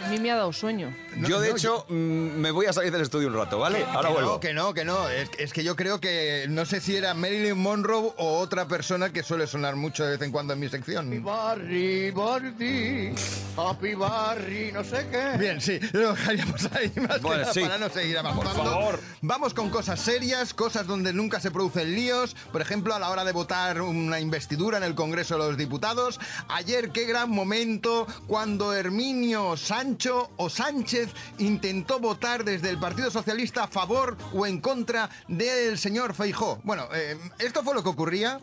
A 0.04 0.08
mí 0.08 0.18
me 0.18 0.30
ha 0.30 0.36
dado 0.36 0.52
sueño. 0.52 0.94
No, 1.16 1.28
yo, 1.28 1.40
de 1.40 1.50
no, 1.50 1.56
hecho, 1.56 1.84
mm, 1.88 1.94
me 1.94 2.50
voy 2.50 2.66
a 2.66 2.72
salir 2.72 2.90
del 2.92 3.02
estudio 3.02 3.28
un 3.28 3.34
rato, 3.34 3.58
¿vale? 3.58 3.84
Ahora 3.84 4.08
que 4.08 4.14
vuelvo. 4.14 4.30
no, 4.32 4.40
que 4.40 4.54
no, 4.54 4.74
que 4.74 4.84
no. 4.84 5.08
Es, 5.08 5.30
es 5.38 5.52
que 5.52 5.62
yo 5.62 5.76
creo 5.76 6.00
que 6.00 6.46
no 6.48 6.64
sé 6.64 6.80
si 6.80 6.96
era 6.96 7.12
Marilyn 7.14 7.58
Monroe 7.58 8.12
o 8.16 8.38
otra 8.38 8.66
persona 8.66 9.12
que 9.12 9.22
suele 9.22 9.46
sonar 9.46 9.76
mucho 9.76 10.04
de 10.04 10.12
vez 10.12 10.22
en 10.22 10.32
cuando 10.32 10.54
en 10.54 10.60
mi 10.60 10.68
sección. 10.68 11.22
Barry, 11.22 12.10
Barry, 12.12 13.14
Happy 13.56 13.94
Barry, 13.94 14.72
no 14.72 14.82
sé 14.84 15.06
qué. 15.10 15.36
Bien, 15.38 15.60
sí, 15.60 15.78
lo 15.92 16.12
dejaríamos 16.12 16.68
ahí 16.72 16.92
más 16.96 17.16
que 17.16 17.22
Bueno, 17.22 17.40
nada 17.42 17.52
sí. 17.52 17.60
para 17.60 17.78
no 17.78 17.88
seguir 17.90 18.18
avanzando. 18.18 18.52
Por 18.54 18.64
favor. 18.64 19.00
Vamos 19.22 19.52
con 19.54 19.68
cosas 19.70 20.00
serias, 20.00 20.54
cosas 20.54 20.86
donde 20.86 21.12
nunca 21.12 21.40
se 21.40 21.50
producen 21.50 21.94
líos. 21.94 22.34
Por 22.52 22.62
ejemplo, 22.62 22.94
a 22.94 22.98
la 22.98 23.10
hora 23.10 23.24
de 23.24 23.32
votar 23.32 23.82
una 23.82 24.20
investidura 24.20 24.78
en 24.78 24.84
el 24.84 24.94
Congreso 24.94 25.34
de 25.34 25.40
los 25.46 25.56
Diputados. 25.56 26.18
Ayer, 26.48 26.90
qué 26.90 27.04
gran 27.04 27.30
momento 27.30 28.06
cuando 28.26 28.72
Herminio 28.72 29.56
Sancho 29.90 30.30
o 30.36 30.48
Sánchez 30.48 31.08
intentó 31.38 31.98
votar 31.98 32.44
desde 32.44 32.70
el 32.70 32.78
Partido 32.78 33.10
Socialista 33.10 33.64
a 33.64 33.66
favor 33.66 34.16
o 34.32 34.46
en 34.46 34.60
contra 34.60 35.10
del 35.26 35.78
señor 35.78 36.14
Feijó. 36.14 36.60
Bueno, 36.62 36.84
eh, 36.94 37.18
esto 37.40 37.64
fue 37.64 37.74
lo 37.74 37.82
que 37.82 37.88
ocurría. 37.88 38.38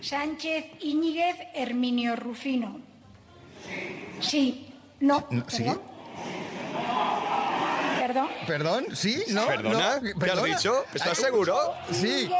Sánchez 0.00 0.64
Íñiguez 0.80 1.34
Herminio 1.54 2.14
Rufino. 2.14 2.78
Sí. 4.20 4.72
No, 5.00 5.26
No, 5.28 5.44
¿sí? 5.50 5.64
Perdón. 8.46 8.86
¿Sí? 8.94 9.22
¿No? 9.28 9.46
¿Perdona? 9.46 9.96
¿No? 10.00 10.20
¿Qué 10.20 10.30
has 10.30 10.44
dicho? 10.44 10.84
¿Estás 10.94 11.18
seguro? 11.18 11.56
Sí. 11.92 12.30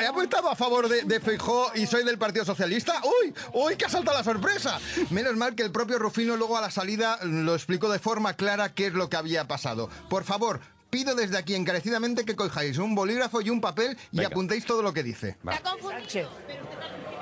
¿He 0.00 0.10
votado 0.10 0.50
a 0.50 0.56
favor 0.56 0.88
de, 0.88 1.02
de 1.02 1.20
Feijó 1.20 1.70
y 1.74 1.86
soy 1.86 2.04
del 2.04 2.18
Partido 2.18 2.44
Socialista? 2.44 3.00
¡Uy! 3.04 3.34
¡Uy, 3.52 3.76
que 3.76 3.84
ha 3.86 3.88
saltado 3.88 4.16
la 4.18 4.24
sorpresa! 4.24 4.78
Menos 5.10 5.36
mal 5.36 5.54
que 5.54 5.62
el 5.62 5.70
propio 5.70 5.98
Rufino 5.98 6.36
luego 6.36 6.56
a 6.56 6.60
la 6.60 6.70
salida 6.70 7.18
lo 7.22 7.54
explicó 7.54 7.90
de 7.90 7.98
forma 7.98 8.34
clara 8.34 8.74
qué 8.74 8.86
es 8.88 8.92
lo 8.94 9.08
que 9.08 9.16
había 9.16 9.46
pasado. 9.46 9.88
Por 10.08 10.24
favor, 10.24 10.60
pido 10.90 11.14
desde 11.14 11.38
aquí 11.38 11.54
encarecidamente 11.54 12.24
que 12.24 12.36
cojáis 12.36 12.78
un 12.78 12.94
bolígrafo 12.94 13.40
y 13.40 13.50
un 13.50 13.60
papel 13.60 13.96
y 14.12 14.18
Venga. 14.18 14.28
apuntéis 14.28 14.64
todo 14.66 14.82
lo 14.82 14.92
que 14.92 15.02
dice. 15.02 15.36
Sánchez. 15.44 16.26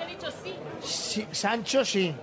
ha 0.00 0.04
dicho 0.06 0.28
sí. 0.42 0.54
Sí, 0.82 1.26
Sancho 1.32 1.84
sí. 1.84 2.14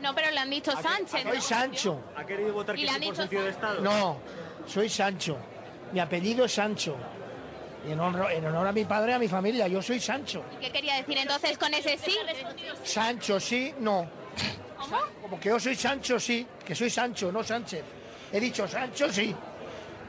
No, 0.00 0.14
pero 0.14 0.30
le 0.30 0.38
han 0.38 0.50
dicho 0.50 0.72
Sánchez. 0.72 1.22
Soy 1.22 1.36
¿no? 1.36 1.40
Sancho. 1.42 2.00
¿Ha 2.16 2.24
querido 2.24 2.52
votar 2.52 2.76
Y 2.76 2.80
que 2.80 2.86
le 2.86 2.88
sí 2.88 2.94
han 2.94 3.00
por 3.02 3.10
dicho 3.10 3.22
sentido 3.22 3.42
de 3.44 3.50
Estado? 3.50 3.80
No, 3.80 4.18
soy 4.66 4.88
Sancho. 4.88 5.36
Mi 5.92 6.00
apellido 6.00 6.44
es 6.44 6.52
Sancho. 6.54 6.96
Y 7.86 7.92
en 7.92 8.00
honor, 8.00 8.30
en 8.32 8.44
honor 8.46 8.66
a 8.66 8.72
mi 8.72 8.84
padre 8.84 9.12
y 9.12 9.14
a 9.14 9.18
mi 9.18 9.28
familia, 9.28 9.66
yo 9.68 9.80
soy 9.82 10.00
Sancho. 10.00 10.44
¿Qué 10.60 10.70
quería 10.70 10.96
decir 10.96 11.16
entonces 11.18 11.56
con 11.58 11.72
ese 11.74 11.96
sí? 11.98 12.14
Sancho 12.84 13.40
sí, 13.40 13.74
no. 13.80 14.06
¿Cómo? 14.78 14.96
Como 15.22 15.40
que 15.40 15.48
yo 15.50 15.58
soy 15.60 15.74
Sancho 15.76 16.18
sí, 16.20 16.46
que 16.64 16.74
soy 16.74 16.90
Sancho, 16.90 17.30
no 17.32 17.42
Sánchez. 17.42 17.82
He 18.32 18.40
dicho 18.40 18.66
Sancho 18.68 19.10
sí. 19.12 19.34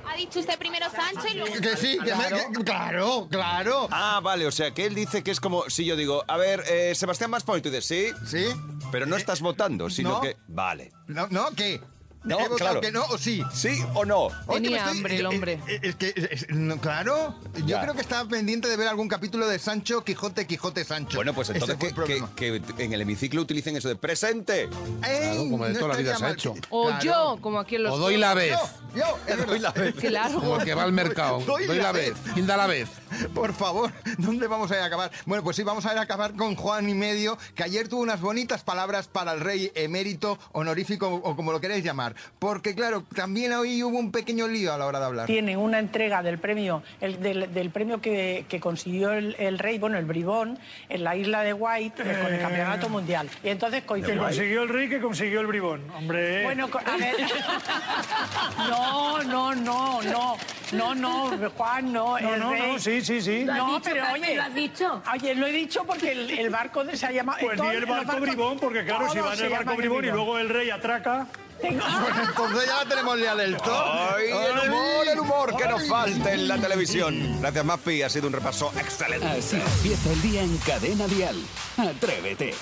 Ha 0.08 0.16
dicho 0.16 0.40
usted 0.42 0.58
primero 0.58 0.88
Sancho 0.90 1.26
y 1.32 1.38
luego... 1.38 1.54
Que 1.62 1.78
sí, 1.78 1.98
que 2.04 2.14
me- 2.14 2.54
que- 2.58 2.64
claro, 2.66 3.28
claro. 3.30 3.88
Ah, 3.92 4.20
vale, 4.22 4.46
o 4.46 4.52
sea 4.52 4.72
que 4.72 4.86
él 4.86 4.94
dice 4.96 5.24
que 5.24 5.32
es 5.32 5.40
como 5.40 5.70
si 5.70 5.86
yo 5.86 5.96
digo, 5.96 6.24
a 6.28 6.36
ver, 6.38 6.64
eh, 6.70 6.94
Sebastián 6.96 7.30
Maspón, 7.32 7.60
y 7.60 7.62
tú 7.62 7.70
dices, 7.70 7.86
sí, 7.86 8.12
¿Sí? 8.28 8.46
Pero 8.92 9.06
no 9.06 9.16
estás 9.16 9.42
votando, 9.42 9.90
sino 9.90 10.10
no. 10.12 10.22
que. 10.22 10.38
Vale. 10.48 10.92
¿No? 11.08 11.28
¿No? 11.30 11.52
¿Qué? 11.56 11.82
No, 12.24 12.38
¿He 12.40 12.44
votado 12.44 12.58
claro. 12.58 12.82
que 12.82 12.92
no 12.92 13.04
o 13.06 13.18
sí? 13.18 13.44
¿Sí 13.52 13.84
o 13.96 14.06
no? 14.06 14.28
Tenía 14.52 14.70
me 14.72 14.78
estoy- 14.78 14.98
hambre 14.98 15.16
el 15.16 15.22
eh, 15.22 15.28
hombre. 15.28 15.60
eh, 15.68 15.80
Es 15.82 15.96
que, 15.96 16.14
es- 16.16 16.50
no, 16.50 16.78
claro, 16.80 17.36
yo 17.56 17.66
Ya. 17.66 17.82
creo 17.82 17.96
que 17.96 18.02
estaba 18.02 18.30
pendiente 18.30 18.68
de 18.68 18.78
ver 18.78 18.88
algún 18.88 19.08
capítulo 19.08 19.48
de 19.48 19.58
Sancho, 19.58 20.04
Quijote, 20.04 20.46
Quijote, 20.46 20.84
Sancho. 20.86 21.18
Bueno, 21.18 21.34
pues 21.34 21.50
Ese 21.50 21.58
entonces 21.58 21.78
fue 21.80 22.06
que, 22.06 22.14
el 22.18 22.20
que- 22.30 22.52
problema. 22.52 22.76
que 22.76 22.84
en 22.84 22.94
el 22.94 23.02
hemiciclo 23.02 23.42
utilicen 23.42 23.76
eso 23.76 23.88
de 23.88 23.96
presente. 23.96 24.70
Ey, 25.08 25.50
como 25.50 25.66
de 25.66 25.74
no 25.74 25.80
toda 25.80 25.94
la 25.94 25.98
vida 25.98 26.12
estaría 26.14 26.18
se 26.18 26.24
ha 26.24 26.28
mal. 26.28 26.34
hecho. 26.34 26.54
O 26.70 26.86
Claro. 26.88 27.04
yo, 27.04 27.38
como 27.42 27.60
aquí 27.60 27.76
en 27.78 27.84
los... 27.84 27.94
O 27.94 27.98
doy 27.98 28.18
la 28.18 28.34
vez. 28.36 28.52
Yo, 28.96 29.00
yo, 29.00 29.18
es 29.26 29.48
Doy 29.48 29.60
la 29.60 29.72
verdad. 29.72 29.94
vez. 29.94 29.96
Claro. 29.96 30.40
Como 30.40 30.56
el 30.58 30.64
que 30.66 30.74
va 30.76 30.84
al 30.84 30.92
mercado. 30.92 31.40
Doy 31.40 31.66
Doy 31.66 31.78
la 31.78 31.84
la 31.84 31.92
vez. 31.92 32.14
¿Quién 32.36 32.46
da 32.46 32.56
la 32.56 32.68
vez? 32.68 32.88
Por 33.34 33.54
favor, 33.54 33.92
¿dónde 34.20 34.48
vamos 34.48 34.72
a 34.72 34.76
ir 34.76 34.82
a 34.82 34.86
acabar? 34.86 35.12
Bueno, 35.26 35.44
pues 35.44 35.56
sí, 35.56 35.64
vamos 35.64 35.86
a 35.86 35.92
ir 35.94 35.98
a 35.98 36.02
acabar 36.02 36.34
con 36.36 36.56
Juan 36.56 36.88
y 36.88 36.94
Medio, 36.94 37.38
que 37.56 37.64
ayer 37.64 37.88
tuvo 37.88 38.02
unas 38.02 38.22
bonitas 38.22 38.64
palabras 38.64 39.08
para 39.08 39.34
el 39.34 39.40
rey 39.42 39.72
emérito, 39.76 40.38
honorífico 40.54 41.08
o 41.10 41.36
como 41.36 41.52
lo 41.52 41.60
queréis 41.60 41.84
llamar. 41.84 42.11
Porque, 42.40 42.76
claro, 42.76 43.04
también 43.16 43.54
hoy 43.54 43.82
hubo 43.84 43.98
un 43.98 44.12
pequeño 44.12 44.48
lío 44.48 44.74
a 44.74 44.78
la 44.78 44.86
hora 44.86 45.00
de 45.00 45.06
hablar. 45.06 45.26
tiene 45.28 45.58
una 45.58 45.80
entrega 45.80 46.22
del 46.24 46.38
premio, 46.40 46.84
el, 47.00 47.22
del, 47.22 47.54
del 47.54 47.70
premio 47.72 48.02
que, 48.02 48.46
que 48.50 48.60
consiguió 48.60 49.12
el, 49.14 49.36
el 49.40 49.60
rey, 49.60 49.78
bueno, 49.80 49.98
el 49.98 50.06
bribón, 50.06 50.58
en 50.90 51.04
la 51.04 51.16
isla 51.16 51.42
de 51.44 51.54
White 51.54 52.04
eh, 52.06 52.20
con 52.22 52.34
el 52.34 52.40
campeonato 52.42 52.90
mundial. 52.90 53.30
Y 53.44 53.50
entonces 53.50 53.82
Que 53.82 53.88
coincidió. 53.88 54.22
consiguió 54.22 54.64
el 54.64 54.70
rey 54.70 54.90
que 54.90 55.00
consiguió 55.02 55.42
el 55.42 55.48
bribón. 55.48 55.90
Hombre. 55.96 56.44
Bueno, 56.44 56.70
a 56.86 56.98
ver. 56.98 57.16
No, 58.70 59.24
no, 59.24 59.56
no, 59.56 60.02
no. 60.02 60.38
No, 60.72 60.96
no, 60.96 61.50
Juan, 61.58 61.92
no. 61.92 62.18
no, 62.20 62.34
el 62.34 62.40
no, 62.40 62.52
rey- 62.52 62.62
no, 62.74 62.80
sí, 62.80 63.02
sí, 63.02 63.22
sí. 63.22 63.44
No, 63.44 63.82
pero 63.84 64.04
oye. 64.14 64.36
¿Lo 64.36 64.42
has 64.44 64.54
dicho? 64.56 65.04
Oye, 65.14 65.36
lo 65.36 65.48
he 65.48 65.52
dicho 65.52 65.84
porque 65.86 66.12
el, 66.12 66.30
el 66.32 66.50
barco 66.50 66.84
de- 66.84 66.96
se 66.96 67.06
ha 67.08 67.12
llamado. 67.12 67.40
Pues 67.42 67.52
di 67.54 67.58
todos 67.58 67.74
el 67.74 67.86
barco 67.86 68.20
bribón, 68.20 68.60
porque 68.60 68.84
claro, 68.86 69.10
si 69.10 69.20
va 69.20 69.34
en 69.34 69.42
el 69.42 69.50
barco 69.50 69.76
bribón 69.76 70.06
y 70.06 70.10
luego 70.12 70.38
el 70.40 70.50
rey 70.50 70.70
atraca. 70.70 71.28
Bueno, 72.02 72.24
entonces 72.28 72.68
ya 72.68 72.84
la 72.84 72.90
tenemos 72.90 73.20
ya 73.20 73.36
del 73.36 73.58
todo. 73.58 74.16
¡Ay, 74.16 74.26
el 74.30 74.70
humor, 74.70 75.08
el 75.08 75.20
humor 75.20 75.56
que 75.56 75.68
nos 75.68 75.88
falta 75.88 76.34
en 76.34 76.48
la 76.48 76.58
televisión! 76.58 77.40
Gracias, 77.40 77.66
Mapi, 77.66 78.02
ha 78.02 78.10
sido 78.10 78.28
un 78.28 78.34
repaso 78.34 78.72
excelente. 78.78 79.28
Así 79.28 79.58
empieza 79.58 80.12
el 80.12 80.22
día 80.22 80.44
en 80.44 80.58
Cadena 80.58 81.08
Dial. 81.08 81.36
Atrévete. 81.78 82.54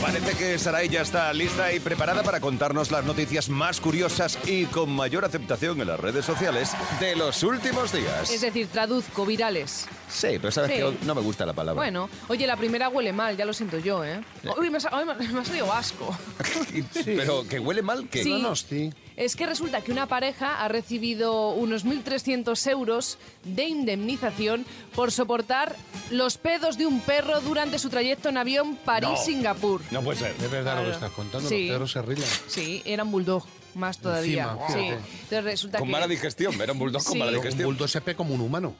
Parece 0.00 0.36
que 0.36 0.58
Saray 0.58 0.88
ya 0.88 1.02
está 1.02 1.32
lista 1.32 1.72
y 1.72 1.80
preparada 1.80 2.22
para 2.22 2.40
contarnos 2.40 2.90
las 2.90 3.04
noticias 3.04 3.48
más 3.48 3.80
curiosas 3.80 4.38
y 4.46 4.64
con 4.66 4.90
mayor 4.90 5.24
aceptación 5.24 5.80
en 5.80 5.88
las 5.88 6.00
redes 6.00 6.24
sociales 6.24 6.72
de 7.00 7.16
los 7.16 7.42
últimos 7.42 7.92
días. 7.92 8.30
Es 8.30 8.40
decir, 8.40 8.68
traduzco, 8.68 9.26
virales. 9.26 9.86
Sí, 10.10 10.28
pero 10.40 10.50
sabes 10.50 10.70
Sí. 10.72 10.76
que 10.78 11.06
no 11.06 11.14
me 11.14 11.20
gusta 11.20 11.46
la 11.46 11.52
palabra. 11.52 11.80
Bueno, 11.80 12.10
oye, 12.28 12.46
la 12.46 12.56
primera 12.56 12.88
huele 12.88 13.12
mal, 13.12 13.36
ya 13.36 13.44
lo 13.44 13.52
siento 13.52 13.78
yo, 13.78 14.04
¿eh? 14.04 14.20
Uy, 14.58 14.68
me 14.70 14.78
ha, 14.78 14.80
sa- 14.80 14.90
ay, 14.92 15.04
me- 15.04 15.14
me 15.32 15.40
ha 15.40 15.44
salido 15.44 15.72
asco. 15.72 16.16
Pero 17.04 17.46
que 17.48 17.58
huele 17.58 17.82
mal, 17.82 18.08
que 18.08 18.22
Sí. 18.22 18.30
No, 18.30 18.50
no, 18.50 18.56
sí. 18.56 18.92
Es 19.16 19.36
que 19.36 19.46
resulta 19.46 19.82
que 19.82 19.92
una 19.92 20.06
pareja 20.06 20.64
ha 20.64 20.68
recibido 20.68 21.50
unos 21.50 21.84
1.300 21.84 22.66
euros 22.70 23.18
de 23.44 23.64
indemnización 23.64 24.64
por 24.94 25.12
soportar 25.12 25.76
los 26.10 26.38
pedos 26.38 26.78
de 26.78 26.86
un 26.86 27.00
perro 27.00 27.40
durante 27.42 27.78
su 27.78 27.90
trayecto 27.90 28.30
en 28.30 28.38
avión 28.38 28.76
París-Singapur. 28.76 29.82
No 29.90 30.02
puede 30.02 30.18
ser. 30.20 30.34
Es 30.42 30.50
verdad 30.50 30.78
lo 30.78 30.84
que 30.88 30.94
estás 30.94 31.10
contando. 31.12 31.48
Sí. 31.48 31.66
Los 31.68 31.74
perros 31.74 31.92
se 31.92 32.02
ríen. 32.02 32.28
Sí, 32.46 32.82
era 32.86 33.02
un 33.04 33.10
bulldog, 33.12 33.44
más 33.74 33.98
todavía. 33.98 34.44
Encima, 34.52 34.66
sí. 34.68 34.72
fíjate. 34.74 35.02
Entonces 35.12 35.44
resulta 35.44 35.78
Con 35.78 35.88
que... 35.88 35.92
mala 35.92 36.08
digestión, 36.08 36.60
era 36.60 36.72
un 36.72 36.78
bulldog 36.78 37.04
con 37.04 37.12
Sí. 37.12 37.18
mala 37.18 37.30
un 37.32 37.36
digestión. 37.38 37.66
bulldog 37.66 37.88
se 37.90 38.00
ve 38.00 38.14
como 38.14 38.34
un 38.34 38.40
humano. 38.40 38.74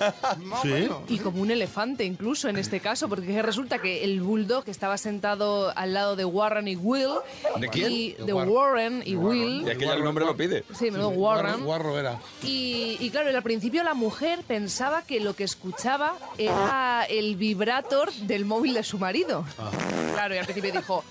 Sí. 0.62 0.88
Y 1.08 1.18
como 1.18 1.42
un 1.42 1.50
elefante 1.50 2.04
incluso 2.04 2.48
en 2.48 2.56
este 2.56 2.80
caso, 2.80 3.08
porque 3.08 3.42
resulta 3.42 3.78
que 3.78 4.04
el 4.04 4.20
bulldog 4.20 4.64
estaba 4.68 4.96
sentado 4.98 5.72
al 5.76 5.94
lado 5.94 6.16
de 6.16 6.24
Warren 6.24 6.68
y 6.68 6.76
Will. 6.76 7.14
¿De 7.58 7.68
quién? 7.68 7.90
Y 7.92 8.12
De 8.12 8.24
de 8.26 8.32
Warren. 8.32 8.52
Warren 8.54 9.02
y 9.04 9.16
Will. 9.16 9.62
Y 9.66 9.70
aquella 9.70 9.94
el 9.94 10.04
nombre 10.04 10.24
lo 10.24 10.36
pide. 10.36 10.64
Sí, 10.74 10.90
Guarro, 10.90 11.58
Warren. 11.64 11.98
era. 11.98 12.18
Y, 12.42 12.96
y 13.00 13.10
claro, 13.10 13.34
al 13.34 13.42
principio 13.42 13.82
la 13.82 13.94
mujer 13.94 14.40
pensaba 14.46 15.02
que 15.02 15.20
lo 15.20 15.34
que 15.34 15.44
escuchaba 15.44 16.14
era 16.38 17.04
el 17.08 17.36
vibrator 17.36 18.12
del 18.12 18.44
móvil 18.44 18.74
de 18.74 18.82
su 18.82 18.98
marido. 18.98 19.44
Claro, 20.14 20.34
y 20.34 20.38
al 20.38 20.44
principio 20.44 20.72
dijo, 20.72 21.04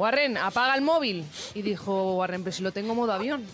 Warren, 0.00 0.36
apaga 0.38 0.74
el 0.74 0.80
móvil. 0.82 1.24
Y 1.54 1.62
dijo 1.62 2.14
Warren, 2.16 2.42
pero 2.42 2.56
si 2.56 2.62
lo 2.62 2.72
tengo 2.72 2.90
en 2.92 2.96
modo 2.96 3.12
avión. 3.12 3.44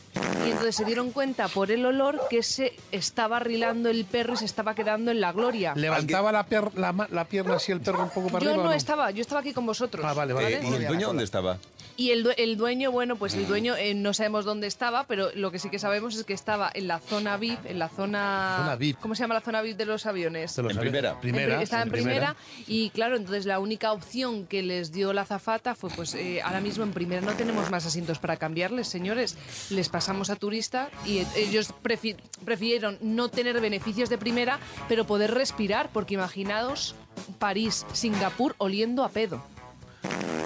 Y 0.46 0.50
entonces 0.50 0.76
se 0.76 0.84
dieron 0.84 1.10
cuenta 1.10 1.48
por 1.48 1.70
el 1.70 1.84
olor 1.84 2.20
que 2.30 2.42
se 2.42 2.72
estaba 2.92 3.40
rilando 3.40 3.88
el 3.90 4.04
perro 4.04 4.34
y 4.34 4.36
se 4.36 4.44
estaba 4.44 4.74
quedando 4.74 5.10
en 5.10 5.20
la 5.20 5.32
gloria. 5.32 5.72
Levantaba 5.74 6.30
la, 6.32 6.46
pier- 6.48 6.72
la, 6.74 6.92
ma- 6.92 7.08
la 7.10 7.24
pierna 7.24 7.56
así 7.56 7.72
el 7.72 7.80
perro 7.80 8.04
un 8.04 8.10
poco 8.10 8.28
para 8.28 8.44
Yo 8.44 8.50
arriba. 8.50 8.64
no 8.64 8.70
¿o 8.70 8.74
estaba, 8.74 9.10
yo 9.10 9.20
estaba 9.22 9.40
aquí 9.40 9.52
con 9.52 9.66
vosotros. 9.66 10.04
Ah, 10.08 10.14
vale, 10.14 10.32
vale. 10.32 10.54
Eh, 10.56 10.60
¿Y 10.62 10.74
el 10.74 10.86
dueño 10.86 11.08
dónde 11.08 11.24
estaba? 11.24 11.58
Y 11.96 12.10
el, 12.10 12.24
due- 12.24 12.34
el 12.36 12.56
dueño, 12.58 12.92
bueno, 12.92 13.16
pues 13.16 13.34
el 13.34 13.46
dueño 13.46 13.74
eh, 13.74 13.94
no 13.94 14.12
sabemos 14.12 14.44
dónde 14.44 14.66
estaba, 14.66 15.04
pero 15.04 15.30
lo 15.34 15.50
que 15.50 15.58
sí 15.58 15.70
que 15.70 15.78
sabemos 15.78 16.14
es 16.16 16.24
que 16.24 16.34
estaba 16.34 16.70
en 16.74 16.88
la 16.88 16.98
zona 16.98 17.36
VIP, 17.38 17.64
en 17.66 17.78
la 17.78 17.88
zona... 17.88 18.56
Zona 18.58 18.76
VIP. 18.76 18.98
¿Cómo 19.00 19.14
se 19.14 19.22
llama 19.22 19.32
la 19.34 19.40
zona 19.40 19.62
VIP 19.62 19.78
de 19.78 19.86
los 19.86 20.04
aviones? 20.04 20.54
Te 20.54 20.62
lo 20.62 20.70
En 20.70 20.76
primera. 20.78 21.12
En 21.12 21.20
Primera. 21.20 21.54
pri- 21.56 21.64
estaba 21.64 21.82
en 21.82 21.88
en 21.88 21.92
primera. 21.92 22.36
y 22.66 22.90
claro, 22.90 23.16
entonces 23.16 23.46
la 23.46 23.58
única 23.60 23.92
opción 23.92 24.46
que 24.46 24.62
les 24.62 24.92
dio 24.92 25.12
la 25.14 25.24
zafata 25.24 25.74
fue 25.74 25.88
pues 25.90 26.14
eh, 26.14 26.42
ahora 26.42 26.60
mismo 26.60 26.84
en 26.84 26.92
primera 26.92 27.22
no 27.22 27.32
tenemos 27.34 27.70
más 27.70 27.86
asientos 27.86 28.18
para 28.18 28.36
cambiarles, 28.36 28.88
señores. 28.88 29.36
Les 29.70 29.88
pasamos 29.88 30.28
a 30.28 30.36
turista 30.36 30.90
y 31.06 31.18
eh, 31.18 31.26
ellos 31.36 31.72
prefi- 31.82 32.16
prefirieron 32.44 32.98
no 33.00 33.28
tener 33.30 33.58
beneficios 33.60 34.10
de 34.10 34.18
primera, 34.18 34.58
pero 34.88 35.06
poder 35.06 35.32
respirar, 35.32 35.88
porque 35.92 36.14
imaginaos 36.14 36.94
París, 37.38 37.86
Singapur 37.94 38.54
oliendo 38.58 39.02
a 39.02 39.08
pedo 39.08 39.42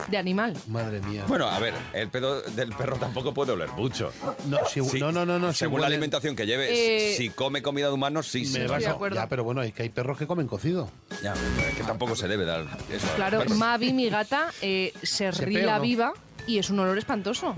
de 0.08 0.18
animal. 0.18 0.56
Madre 0.68 1.00
mía. 1.00 1.24
Bueno, 1.28 1.46
a 1.48 1.58
ver, 1.60 1.72
el 1.92 2.08
pedo 2.08 2.40
del 2.42 2.72
perro 2.72 2.96
tampoco 2.96 3.32
puede 3.32 3.52
oler 3.52 3.68
mucho. 3.70 4.12
No, 4.46 4.58
si- 4.66 4.80
Sí, 4.82 4.98
no, 5.00 5.12
no, 5.12 5.24
no, 5.24 5.38
no. 5.38 5.52
si 5.52 5.60
Según 5.60 5.80
la 5.80 5.86
alimentación 5.86 6.34
que 6.34 6.46
lleve, 6.46 6.68
Eh, 7.12 7.14
si 7.16 7.30
come 7.30 7.62
comida 7.62 7.86
de 7.86 7.92
humanos, 7.92 8.26
sí, 8.26 8.44
sí. 8.44 8.58
Vas 8.66 8.84
acuerdo. 8.86 9.16
Ya, 9.16 9.28
pero 9.28 9.44
bueno, 9.44 9.62
es 9.62 9.72
que 9.72 9.84
hay 9.84 9.88
perros 9.88 10.18
que 10.18 10.26
comen 10.26 10.46
cocido. 10.48 10.90
Ya, 11.22 11.34
es 11.68 11.76
que 11.76 11.84
tampoco 11.84 12.16
se 12.16 12.26
debe 12.28 12.44
dar 12.44 12.64
eso. 12.92 13.06
Claro. 13.16 13.44
Mavi, 13.56 13.92
mi 13.92 14.08
gata, 14.10 14.48
eh, 14.62 14.92
se 15.02 15.30
Se 15.32 15.44
rila 15.44 15.60
pega, 15.60 15.76
¿no? 15.78 15.82
Y 16.46 16.58
es 16.58 16.70
un 16.70 16.78
olor 16.80 16.98
espantoso. 16.98 17.54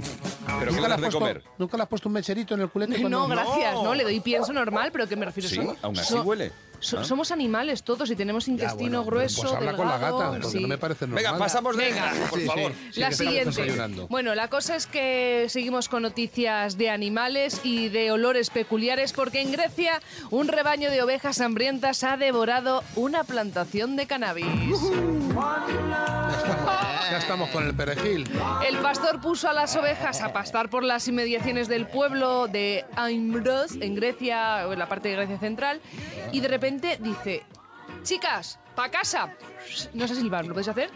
¿Pero 0.59 0.59
qué 0.59 0.67
¿Nunca 0.67 0.83
le 0.83 0.83
das 0.83 0.91
has 0.93 0.97
de 0.97 1.03
puesto, 1.03 1.19
comer? 1.19 1.43
¿Nunca 1.59 1.77
le 1.77 1.83
has 1.85 1.89
puesto 1.89 2.09
un 2.09 2.13
mecherito 2.15 2.55
en 2.55 2.61
el 2.61 2.69
culete? 2.69 2.99
No, 3.09 3.27
cuando- 3.27 3.29
gracias, 3.29 3.75
no. 3.75 3.95
le 3.95 4.03
doy 4.05 4.21
pienso 4.21 4.53
normal, 4.53 4.91
pero 4.93 5.09
que 5.09 5.17
me 5.17 5.25
refiero 5.27 5.49
Sí, 5.49 5.57
somos- 5.57 5.77
aún 5.83 5.99
así 5.99 6.13
so- 6.13 6.23
huele. 6.23 6.53
so- 6.81 6.99
Ah. 6.99 7.05
Somos 7.05 7.31
animales 7.31 7.85
todos 7.85 8.11
y 8.11 8.17
tenemos 8.17 8.47
Ya, 8.47 8.53
intestino 8.53 8.99
bueno, 9.03 9.05
grueso, 9.05 9.43
Pues 9.43 9.55
habla 9.55 9.75
con 9.77 9.87
la 9.87 9.93
delgado, 9.93 10.19
gata, 10.19 10.31
porque 10.33 10.49
sí. 10.49 10.61
no 10.61 10.69
me 10.69 10.79
parece 10.79 11.07
normal. 11.07 11.23
Venga, 11.25 11.39
pasamos 11.39 11.77
de... 11.77 11.85
Venga. 11.85 12.13
por 12.29 12.41
Sí, 12.41 12.47
favor. 12.47 12.73
sí. 12.73 12.79
Sí, 12.93 13.01
la 13.01 13.07
que 13.09 13.13
estamos 13.13 13.33
siguiente. 13.35 13.61
desayunando. 13.63 14.09
Bueno, 14.09 14.35
la 14.35 14.49
cosa 14.49 14.75
es 14.77 14.87
que 14.87 15.47
seguimos 15.49 15.89
con 15.89 16.03
noticias 16.03 16.77
de 16.77 16.91
animales 16.91 17.61
y 17.63 17.89
de 17.89 18.11
olores 18.11 18.51
peculiares 18.51 19.13
porque 19.13 19.41
en 19.41 19.53
Grecia 19.53 20.01
un 20.31 20.49
rebaño 20.49 20.91
de 20.91 21.03
ovejas 21.03 21.41
hambrientas 21.41 22.03
ha 22.03 22.17
devorado 22.17 22.83
una 22.97 23.23
plantación 23.25 23.95
de 23.97 24.07
cannabis. 24.07 24.47
Ya 27.13 27.19
estamos 27.19 27.51
con 27.51 27.67
el 27.67 27.75
perejil. 27.75 28.27
El 28.67 28.79
pastor 28.79 29.21
puso 29.21 29.47
a 29.47 29.53
las 29.53 29.77
ovejas 29.77 30.23
a 30.23 30.33
pastar 30.33 30.71
por 30.71 30.83
las 30.83 31.07
inmediaciones 31.09 31.69
del 31.69 31.87
pueblo 31.87 32.49
de 32.49 32.87
Aimros, 32.97 33.73
en 33.83 33.95
Grecia, 33.95 34.67
o 34.67 34.73
en 34.73 34.79
la 34.79 34.89
parte 34.89 35.11
de 35.11 35.17
Grecia 35.17 35.39
central, 35.39 35.83
y 36.33 36.41
de 36.41 36.49
repente 36.49 36.97
dice, 37.03 37.43
chicas, 38.03 38.59
pa' 38.75 38.91
casa. 38.91 39.37
No 39.93 40.09
sé 40.09 40.15
silbar, 40.15 40.47
¿lo 40.47 40.55
podéis 40.55 40.69
hacer? 40.69 40.91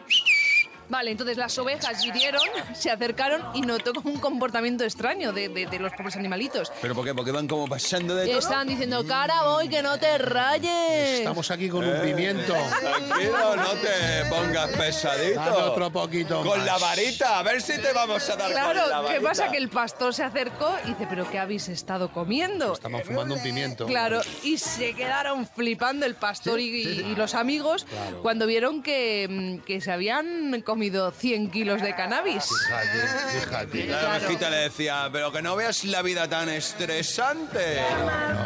Vale, 0.89 1.11
entonces 1.11 1.37
las 1.37 1.57
ovejas 1.59 2.03
vinieron, 2.05 2.43
se 2.75 2.91
acercaron 2.91 3.43
y 3.55 3.61
notó 3.63 3.93
como 3.93 4.11
un 4.11 4.19
comportamiento 4.21 4.85
extraño 4.85 5.33
de, 5.33 5.49
de- 5.49 5.67
de 5.67 5.79
los 5.79 5.93
pobres 5.93 6.17
animalitos. 6.17 6.71
¿Pero 6.81 6.95
por 6.95 7.05
qué? 7.05 7.15
Porque 7.15 7.33
van 7.33 7.49
como 7.49 7.67
pasando 7.67 8.15
de 8.15 8.27
todo. 8.29 8.39
estaban 8.39 8.67
diciendo, 8.69 9.05
cara 9.07 9.43
voy, 9.45 9.69
que 9.69 9.83
no 9.83 9.99
te 9.99 10.17
rayes. 10.19 11.19
Estamos 11.21 11.51
aquí 11.51 11.69
con 11.69 11.85
un 11.87 12.01
pimiento. 12.03 12.55
Tranquilo, 12.81 13.57
no 13.57 13.71
te 13.73 14.25
pongas 14.29 14.71
pesadito. 14.71 15.41
Dame 15.41 15.57
otro 15.57 15.91
poquito 15.91 16.43
Con 16.43 16.59
más. 16.59 16.67
la 16.67 16.79
varita, 16.79 17.39
a 17.39 17.43
ver 17.43 17.61
si 17.61 17.81
te 17.81 17.93
vamos 17.93 18.29
a 18.31 18.37
dar 18.37 18.51
Claro, 18.51 18.81
con 18.81 18.91
la 18.91 19.01
varita. 19.01 19.15
¿qué 19.15 19.21
pasa? 19.21 19.51
Que 19.51 19.59
el 19.59 19.69
pastor 19.69 20.15
se 20.15 20.23
acercó 20.23 20.75
y 20.85 20.89
dice, 20.91 21.07
¿pero 21.09 21.29
qué 21.31 21.39
habéis 21.39 21.69
estado 21.69 22.11
comiendo? 22.13 22.73
Estamos 22.75 23.03
fumando 23.05 23.35
un 23.35 23.43
pimiento. 23.43 23.87
Claro, 23.87 24.21
y 24.43 24.59
se 24.59 24.95
quedaron 24.95 25.47
flipando 25.47 26.07
el 26.07 26.15
pastor 26.15 26.61
y, 26.61 26.67
y 26.67 27.15
los 27.17 27.35
amigos 27.35 27.85
Claro. 27.85 28.23
cuando 28.23 28.47
vieron 28.47 28.83
que, 28.83 29.27
mm, 29.61 29.65
que 29.65 29.81
se 29.81 29.91
habían 29.93 30.53
comido 30.77 31.11
100 31.11 31.51
kilos 31.51 31.81
de 31.81 31.95
cannabis. 31.95 32.45
Fíjate, 32.67 33.41
fíjate. 33.41 33.87
La 33.87 34.11
ovejita 34.19 34.51
le 34.51 34.57
decía, 34.59 35.09
pero 35.11 35.33
que 35.33 35.41
no 35.41 35.57
veas 35.57 35.85
la 35.85 36.03
vida 36.03 36.29
tan 36.29 36.51
estresante. 36.51 37.79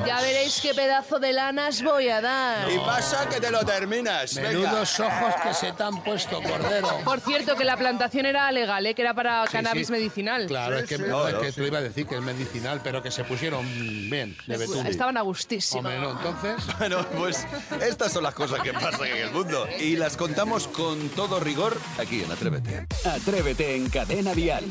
Ya 0.06 0.20
veréis 0.20 0.60
qué 0.60 0.72
pedazo 0.72 1.18
de 1.18 1.32
lanas 1.32 1.82
voy 1.82 2.08
a 2.08 2.20
dar. 2.20 2.70
Y 2.70 2.78
pasa 2.78 3.28
que 3.28 3.40
te 3.40 3.50
lo 3.50 3.64
terminas. 3.64 4.36
venga. 4.36 4.48
Menudos 4.48 5.00
ojos 5.00 5.34
que 5.42 5.54
se 5.54 5.72
te 5.72 5.82
han 5.82 6.04
puesto, 6.04 6.40
cordero. 6.40 7.00
Por 7.04 7.18
cierto, 7.18 7.56
que 7.56 7.64
la 7.64 7.76
plantación 7.76 8.26
era 8.26 8.52
legal, 8.52 8.86
¿eh? 8.86 8.94
que 8.94 9.02
era 9.02 9.12
para 9.12 9.44
Sí, 9.46 9.52
cannabis 9.52 9.88
sí. 9.88 9.92
medicinal. 9.92 10.46
Claro, 10.46 10.78
es 10.78 10.88
que, 10.88 10.98
sí. 10.98 11.02
no, 11.08 11.26
es 11.26 11.34
que 11.34 11.50
te 11.50 11.60
lo 11.62 11.66
iba 11.66 11.78
a 11.78 11.82
decir 11.82 12.06
que 12.06 12.14
es 12.14 12.22
medicinal, 12.22 12.80
pero 12.84 13.02
que 13.02 13.10
se 13.10 13.24
pusieron 13.24 13.66
bien, 14.08 14.36
de 14.46 14.56
betún. 14.56 14.86
Estaban 14.86 15.16
a 15.16 15.22
gustísimo. 15.22 15.80
Hombre, 15.80 15.98
no, 15.98 16.12
entonces... 16.12 16.62
Bueno, 16.78 17.04
pues 17.16 17.44
estas 17.80 18.12
son 18.12 18.22
las 18.22 18.34
cosas 18.34 18.60
que 18.60 18.72
pasan 18.72 19.06
en 19.08 19.16
el 19.16 19.30
mundo. 19.32 19.66
Y 19.80 19.96
las 19.96 20.16
contamos 20.16 20.68
con 20.68 21.08
todo 21.10 21.40
rigor 21.40 21.76
aquí 21.98 22.19
en 22.24 22.30
Atrévete. 22.30 22.86
Atrévete 23.04 23.76
en 23.76 23.88
Cadena 23.88 24.34
Dial. 24.34 24.64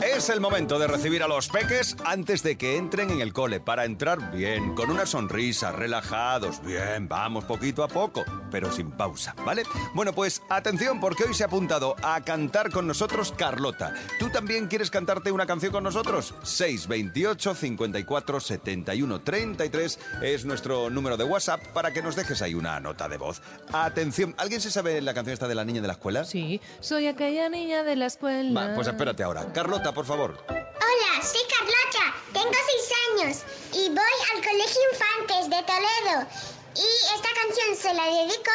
Es 0.00 0.28
el 0.28 0.40
momento 0.40 0.78
de 0.78 0.86
recibir 0.86 1.24
a 1.24 1.28
los 1.28 1.48
peques 1.48 1.96
antes 2.04 2.44
de 2.44 2.56
que 2.56 2.76
entren 2.76 3.10
en 3.10 3.20
el 3.20 3.32
cole 3.32 3.58
para 3.58 3.84
entrar 3.84 4.30
bien, 4.30 4.74
con 4.74 4.90
una 4.90 5.06
sonrisa, 5.06 5.72
relajados. 5.72 6.62
Bien, 6.62 7.08
vamos 7.08 7.44
poquito 7.44 7.82
a 7.82 7.88
poco, 7.88 8.24
pero 8.50 8.70
sin 8.70 8.92
pausa, 8.92 9.34
¿vale? 9.44 9.64
Bueno, 9.94 10.12
pues 10.12 10.40
atención 10.48 11.00
porque 11.00 11.24
hoy 11.24 11.34
se 11.34 11.42
ha 11.42 11.46
apuntado 11.46 11.96
a 12.02 12.20
cantar 12.20 12.70
con 12.70 12.86
nosotros 12.86 13.34
Carlota. 13.36 13.92
¿Tú 14.20 14.30
también 14.30 14.68
quieres 14.68 14.90
cantarte 14.90 15.32
una 15.32 15.46
canción 15.46 15.72
con 15.72 15.82
nosotros? 15.82 16.32
628 16.44 17.54
54 17.54 18.40
71 18.40 19.20
33 19.20 19.98
es 20.22 20.44
nuestro 20.44 20.90
número 20.90 21.16
de 21.16 21.24
WhatsApp 21.24 21.66
para 21.68 21.92
que 21.92 22.02
nos 22.02 22.14
dejes 22.14 22.40
ahí 22.42 22.54
una 22.54 22.78
nota 22.78 23.08
de 23.08 23.16
voz. 23.16 23.42
Atención, 23.72 24.34
¿alguien 24.38 24.60
se 24.60 24.70
sabe 24.70 25.00
la 25.00 25.12
canción 25.12 25.34
esta 25.34 25.48
de 25.48 25.56
la 25.56 25.64
niña 25.64 25.80
de 25.80 25.88
la 25.88 25.94
escuela? 25.94 26.24
Sí, 26.24 26.60
soy 26.78 27.08
aquella 27.08 27.48
niña 27.48 27.82
de 27.82 27.96
la 27.96 28.06
escuela. 28.06 28.68
Va, 28.68 28.74
pues 28.76 28.86
espérate 28.86 29.24
ahora. 29.24 29.52
Carlota, 29.52 29.87
por 29.92 30.04
favor. 30.04 30.36
Hola, 30.48 31.22
soy 31.22 31.40
Carlota, 31.48 32.14
tengo 32.32 32.52
seis 32.52 32.92
años 33.10 33.36
y 33.72 33.88
voy 33.88 34.18
al 34.34 34.44
Colegio 34.44 34.80
Infantes 34.92 35.50
de 35.50 35.62
Toledo. 35.62 36.26
Y 36.74 37.14
esta 37.14 37.28
canción 37.34 37.76
se 37.76 37.94
la 37.94 38.04
dedico 38.04 38.50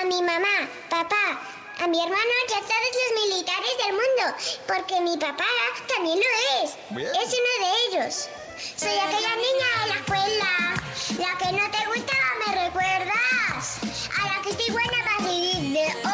a 0.00 0.04
mi 0.04 0.22
mamá, 0.22 0.68
papá, 0.90 1.40
a 1.78 1.86
mi 1.86 1.98
hermano 1.98 2.32
y 2.48 2.52
a 2.52 2.60
todos 2.60 2.92
los 3.00 3.24
militares 3.24 3.70
del 3.78 3.92
mundo, 3.92 4.36
porque 4.66 5.00
mi 5.00 5.16
papá 5.16 5.46
también 5.94 6.18
lo 6.18 6.64
es. 6.64 6.76
Bien. 6.90 7.08
Es 7.08 7.32
uno 7.32 7.66
de 7.66 7.98
ellos. 7.98 8.28
Soy 8.76 8.98
aquella 8.98 9.36
niña 9.36 9.68
de 9.82 9.88
la 9.88 9.94
escuela, 9.94 10.74
la 11.18 11.38
que 11.38 11.52
no 11.52 11.70
te 11.70 11.86
gusta, 11.86 12.16
me 12.46 12.64
recuerdas. 12.66 13.78
A 14.20 14.26
la 14.26 14.42
que 14.42 14.50
estoy 14.50 14.70
buena 14.70 15.04
para 15.04 15.28
seguir 15.28 15.72
de, 15.72 15.86
oh, 16.04 16.11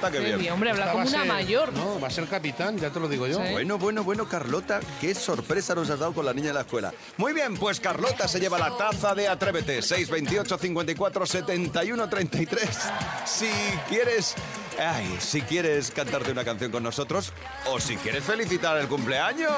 Carlota, 0.00 0.10
qué 0.10 0.36
bien. 0.36 0.52
hombre, 0.52 0.70
habla 0.70 0.90
como 0.92 1.02
una 1.02 1.10
ser- 1.18 1.26
mayor. 1.26 1.72
No, 1.72 2.00
va 2.00 2.08
a 2.08 2.10
ser 2.10 2.26
capitán, 2.26 2.78
ya 2.78 2.90
te 2.90 3.00
lo 3.00 3.08
digo 3.08 3.26
yo. 3.26 3.38
Bueno, 3.40 3.78
bueno, 3.78 4.04
bueno, 4.04 4.28
Carlota, 4.28 4.80
qué 5.00 5.14
sorpresa 5.14 5.74
nos 5.74 5.90
has 5.90 5.98
dado 5.98 6.12
con 6.12 6.24
la 6.24 6.32
niña 6.32 6.48
de 6.48 6.54
la 6.54 6.60
escuela. 6.60 6.92
Muy 7.16 7.32
bien, 7.32 7.56
pues 7.56 7.80
Carlota 7.80 8.28
se 8.28 8.40
lleva 8.40 8.58
la 8.58 8.76
taza 8.76 9.14
de 9.14 9.28
Atrévete, 9.28 9.82
628 9.82 10.58
54 10.58 11.26
71 11.26 12.08
33. 12.08 12.68
Si 13.26 13.50
quieres, 13.88 14.34
ay, 14.78 15.16
si 15.20 15.42
quieres 15.42 15.90
cantarte 15.90 16.30
una 16.32 16.44
canción 16.44 16.70
con 16.70 16.82
nosotros 16.82 17.32
o 17.70 17.80
si 17.80 17.96
quieres 17.96 18.24
felicitar 18.24 18.76
el 18.78 18.88
cumpleaños. 18.88 19.50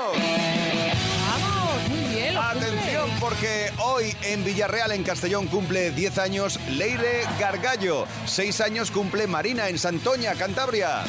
Atención, 2.40 3.10
porque 3.20 3.70
hoy 3.78 4.16
en 4.22 4.42
Villarreal, 4.44 4.92
en 4.92 5.04
Castellón, 5.04 5.46
cumple 5.46 5.90
10 5.90 6.18
años 6.18 6.58
Leire 6.70 7.22
Gargallo. 7.38 8.06
6 8.26 8.60
años 8.62 8.90
cumple 8.90 9.26
Marina 9.26 9.68
en 9.68 9.78
Santoña, 9.78 10.34
Cantabria. 10.34 11.04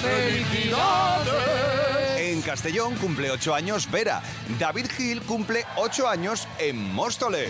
En 2.18 2.42
Castellón 2.42 2.96
cumple 2.96 3.32
8 3.32 3.56
años 3.56 3.90
Vera. 3.90 4.22
David 4.60 4.88
Gil 4.96 5.22
cumple 5.22 5.66
8 5.78 6.10
años 6.10 6.48
en 6.60 6.94
Móstoles. 6.94 7.50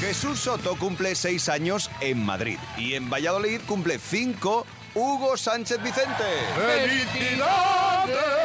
Jesús 0.00 0.40
Soto 0.40 0.76
cumple 0.76 1.14
6 1.14 1.48
años 1.50 1.90
en 2.00 2.24
Madrid. 2.24 2.58
Y 2.78 2.94
en 2.94 3.10
Valladolid 3.10 3.60
cumple 3.66 3.98
5 3.98 4.66
Hugo 4.94 5.36
Sánchez 5.36 5.82
Vicente. 5.82 6.24
Por 6.54 8.43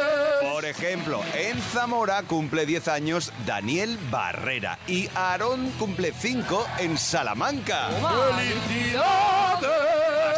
ejemplo, 0.70 1.22
en 1.36 1.60
Zamora 1.62 2.24
cumple 2.24 2.66
10 2.66 2.88
años 2.88 3.32
Daniel 3.46 3.98
Barrera 4.10 4.80
y 4.88 5.10
Aarón 5.16 5.70
cumple 5.80 6.14
5 6.18 6.68
en 6.80 6.98
Salamanca. 6.98 7.88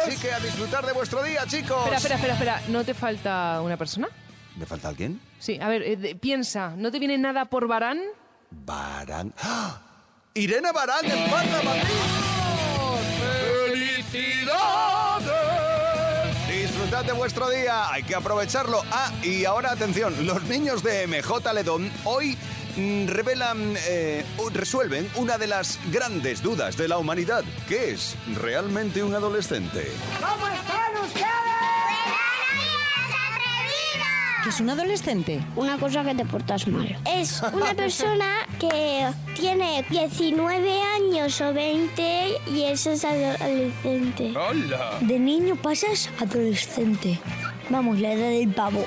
Así 0.04 0.16
que 0.20 0.32
a 0.32 0.40
disfrutar 0.40 0.84
de 0.86 0.92
vuestro 0.92 1.22
día, 1.22 1.44
chicos. 1.46 1.78
Espera, 1.84 1.96
espera, 1.96 2.14
espera, 2.16 2.32
espera. 2.34 2.62
¿No 2.68 2.84
te 2.84 2.94
falta 2.94 3.60
una 3.62 3.76
persona? 3.76 4.08
¿Me 4.56 4.66
falta 4.66 4.88
alguien? 4.88 5.20
Sí, 5.38 5.58
a 5.60 5.68
ver, 5.68 5.82
eh, 5.82 5.96
de- 5.96 6.14
piensa, 6.14 6.74
¿no 6.76 6.90
te 6.90 6.98
viene 6.98 7.16
nada 7.18 7.46
por 7.46 7.66
Barán? 7.68 8.00
Barán. 8.50 9.32
¡Ah! 9.42 9.80
Irene 10.34 10.72
Barán 10.72 11.04
en 11.04 11.30
Parla, 11.30 11.62
Madrid. 11.62 11.88
De 17.06 17.12
vuestro 17.12 17.50
día, 17.50 17.90
hay 17.90 18.04
que 18.04 18.14
aprovecharlo. 18.14 18.80
Ah, 18.92 19.10
y 19.24 19.44
ahora 19.44 19.72
atención, 19.72 20.24
los 20.24 20.44
niños 20.44 20.84
de 20.84 21.08
MJ 21.08 21.52
Ledón 21.52 21.90
hoy 22.04 22.38
mm, 22.76 23.08
revelan, 23.08 23.74
eh, 23.88 24.24
resuelven 24.52 25.10
una 25.16 25.36
de 25.36 25.48
las 25.48 25.80
grandes 25.90 26.42
dudas 26.42 26.76
de 26.76 26.86
la 26.86 26.98
humanidad. 26.98 27.42
¿Qué 27.68 27.90
es 27.90 28.16
realmente 28.40 29.02
un 29.02 29.14
adolescente? 29.16 29.90
¿Cómo 30.20 30.46
están 30.46 30.91
¿Qué 34.42 34.48
es 34.48 34.58
un 34.60 34.70
adolescente? 34.70 35.40
Una 35.54 35.78
cosa 35.78 36.02
que 36.02 36.16
te 36.16 36.24
portas 36.24 36.66
mal. 36.66 36.98
Es 37.06 37.40
una 37.52 37.74
persona 37.76 38.26
que 38.58 39.08
tiene 39.36 39.84
19 39.88 40.80
años 40.96 41.40
o 41.40 41.54
20 41.54 42.28
y 42.52 42.62
eso 42.64 42.90
es 42.90 43.04
adolescente. 43.04 44.34
¡Hola! 44.36 44.98
De 45.00 45.18
niño 45.20 45.54
pasas 45.54 46.10
adolescente. 46.18 47.20
Vamos, 47.70 47.98
la 48.00 48.12
edad 48.12 48.28
del 48.28 48.52
pavo. 48.52 48.84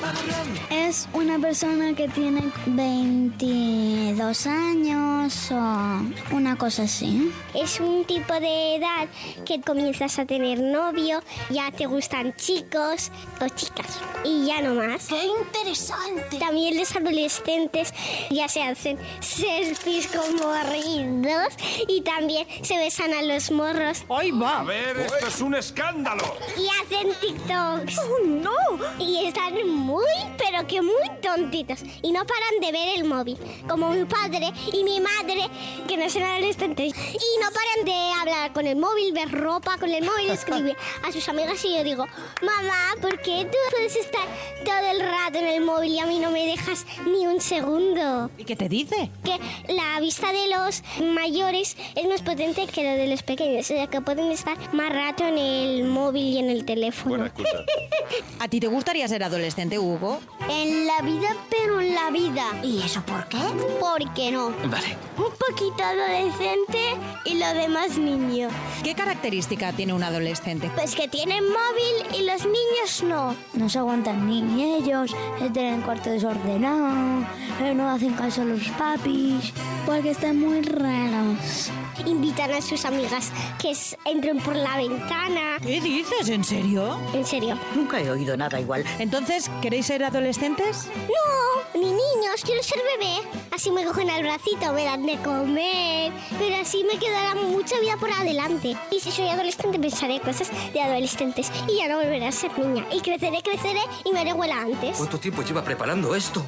Es 0.69 1.07
una 1.13 1.39
persona 1.39 1.95
que 1.95 2.07
tiene 2.07 2.51
22 2.67 4.47
años 4.47 5.51
o 5.51 6.35
una 6.35 6.57
cosa 6.57 6.83
así. 6.83 7.31
Es 7.53 7.79
un 7.79 8.05
tipo 8.05 8.33
de 8.39 8.75
edad 8.75 9.07
que 9.45 9.61
comienzas 9.61 10.19
a 10.19 10.25
tener 10.25 10.59
novio, 10.59 11.21
ya 11.49 11.71
te 11.71 11.85
gustan 11.85 12.35
chicos 12.35 13.11
o 13.41 13.47
chicas 13.49 13.99
y 14.23 14.45
ya 14.45 14.61
no 14.61 14.75
más. 14.75 15.07
¡Qué 15.07 15.23
interesante! 15.25 16.37
También 16.37 16.77
los 16.77 16.95
adolescentes 16.95 17.93
ya 18.29 18.47
se 18.47 18.63
hacen 18.63 18.97
selfies 19.19 20.07
con 20.07 20.35
morridos 20.35 21.53
y 21.87 22.01
también 22.01 22.47
se 22.61 22.77
besan 22.77 23.13
a 23.13 23.21
los 23.21 23.51
morros. 23.51 24.05
¡Ahí 24.09 24.31
va! 24.31 24.59
A 24.61 24.63
ver, 24.63 24.97
esto 24.97 25.27
es 25.27 25.41
un 25.41 25.55
escándalo. 25.55 26.35
Y 26.57 26.67
hacen 26.83 27.09
TikToks. 27.19 27.99
¡Oh, 27.99 28.25
no! 28.25 28.64
Y 28.99 29.25
están 29.25 29.53
muy, 29.67 30.05
pero 30.37 30.65
que 30.67 30.81
muy 30.81 31.09
tontitos. 31.21 31.83
Y 32.01 32.11
no 32.11 32.25
paran 32.25 32.59
de 32.61 32.71
ver 32.71 32.97
el 32.97 33.05
móvil. 33.05 33.37
Como 33.67 33.89
mi 33.91 34.05
padre 34.05 34.51
y 34.73 34.83
mi 34.83 34.99
madre, 34.99 35.49
que 35.87 35.97
no 35.97 36.09
son 36.09 36.23
adolescentes. 36.23 36.93
Y 36.93 37.41
no 37.41 37.49
paran 37.51 37.85
de 37.85 38.11
hablar 38.21 38.53
con 38.53 38.67
el 38.67 38.75
móvil, 38.75 39.13
ver 39.13 39.31
ropa 39.31 39.77
con 39.77 39.89
el 39.89 40.03
móvil, 40.03 40.29
escribir 40.29 40.75
a 41.03 41.11
sus 41.11 41.27
amigas. 41.29 41.63
Y 41.65 41.75
yo 41.75 41.83
digo, 41.83 42.05
mamá, 42.41 42.95
¿por 43.01 43.21
qué 43.21 43.47
tú 43.51 43.57
puedes 43.71 43.95
estar 43.95 44.25
todo 44.63 44.91
el 44.91 44.99
rato 44.99 45.39
en 45.39 45.47
el 45.47 45.61
móvil 45.61 45.93
y 45.93 45.99
a 45.99 46.05
mí 46.05 46.19
no 46.19 46.31
me 46.31 46.45
dejas 46.45 46.85
ni 47.05 47.27
un 47.27 47.41
segundo? 47.41 48.29
¿Y 48.37 48.43
qué 48.43 48.55
te 48.55 48.69
dice? 48.69 49.09
que 49.23 49.39
la 49.73 49.99
vista 49.99 50.31
de 50.31 50.47
los 50.49 50.83
mayores 51.13 51.75
es 51.95 52.07
más 52.07 52.21
potente 52.21 52.67
que 52.67 52.83
la 52.83 52.95
de 52.95 53.07
los 53.07 53.23
pequeños, 53.23 53.65
o 53.65 53.67
sea 53.67 53.87
que 53.87 54.01
pueden 54.01 54.31
estar 54.31 54.57
más 54.73 54.93
rato 54.93 55.25
en 55.25 55.37
el 55.37 55.83
móvil 55.85 56.23
y 56.23 56.37
en 56.39 56.49
el 56.49 56.65
teléfono. 56.65 57.15
Buena 57.17 57.27
excusa. 57.27 57.65
¿A 58.39 58.47
ti 58.47 58.54
te 58.59 58.67
gustaría 58.67 59.07
ser 59.07 59.23
adolescente, 59.23 59.79
Hugo? 59.79 60.19
En 60.49 60.85
la 60.85 61.01
vida, 61.01 61.35
pero 61.49 61.81
en 61.81 61.93
la 61.93 62.09
vida. 62.11 62.43
¿Y 62.63 62.81
eso 62.81 63.01
por 63.05 63.27
qué? 63.27 63.37
¿Por 63.79 64.13
qué 64.13 64.31
no? 64.31 64.49
Vale. 64.49 64.97
Un 65.17 65.33
poquito 65.37 65.83
adolescente 65.83 66.95
y 67.25 67.35
lo 67.35 67.53
demás 67.53 67.97
niño. 67.97 68.49
¿Qué 68.83 68.93
característica 68.93 69.73
tiene 69.73 69.93
un 69.93 70.03
adolescente? 70.03 70.69
Pues 70.75 70.95
que 70.95 71.07
tienen 71.07 71.43
móvil 71.43 72.19
y 72.19 72.25
los 72.25 72.45
niños 72.45 73.03
no. 73.03 73.35
No 73.53 73.69
se 73.69 73.79
aguantan 73.79 74.27
ni 74.27 74.75
ellos, 74.75 75.15
tienen 75.53 75.81
cuarto 75.81 76.09
desordenado, 76.09 77.25
eh, 77.61 77.73
no 77.73 77.89
hacen 77.89 78.13
caso 78.13 78.41
a 78.41 78.45
los 78.45 78.67
papis, 78.69 79.53
porque 79.85 80.11
están 80.11 80.39
muy 80.39 80.61
raros. 80.61 81.71
Invitan 82.05 82.51
a 82.51 82.61
sus 82.61 82.85
amigas 82.85 83.31
que 83.59 83.73
entren 84.05 84.39
por 84.39 84.55
la 84.55 84.77
ventana. 84.77 85.57
¿Qué 85.61 85.81
dices? 85.81 86.29
¿En 86.29 86.43
serio? 86.43 86.99
En 87.13 87.25
serio. 87.25 87.57
Nunca 87.75 87.99
he 87.99 88.09
oído 88.09 88.37
nada 88.37 88.59
igual. 88.59 88.83
Entonces, 88.99 89.49
¿queréis 89.61 89.85
ser 89.87 90.03
adolescentes? 90.03 90.87
No, 91.07 91.79
ni 91.79 91.87
niños, 91.87 92.41
quiero 92.43 92.61
ser 92.61 92.79
bebé. 92.99 93.15
Así 93.51 93.71
me 93.71 93.85
cogen 93.85 94.09
al 94.09 94.21
bracito, 94.21 94.73
me 94.73 94.83
dan 94.83 95.05
de 95.05 95.17
comer, 95.17 96.11
pero 96.37 96.57
así 96.57 96.83
me 96.83 96.99
quedará 96.99 97.35
mucha 97.35 97.79
vida 97.79 97.95
por 97.97 98.11
adelante. 98.11 98.75
Y 98.91 98.99
si 98.99 99.11
soy 99.11 99.27
adolescente 99.29 99.79
pensaré 99.79 100.19
cosas 100.19 100.51
de 100.73 100.81
adolescentes 100.81 101.51
y 101.67 101.77
ya 101.77 101.87
no 101.87 101.97
volveré 101.97 102.27
a 102.27 102.31
ser 102.31 102.57
niña. 102.59 102.85
Y 102.91 102.99
creceré, 103.01 103.41
creceré 103.41 103.81
y 104.03 104.11
me 104.11 104.19
haré 104.19 104.31
abuela 104.31 104.61
antes. 104.61 104.97
¿Cuánto 104.97 105.19
tiempo 105.19 105.41
lleva 105.41 105.63
preparando 105.63 106.13
esto? 106.15 106.45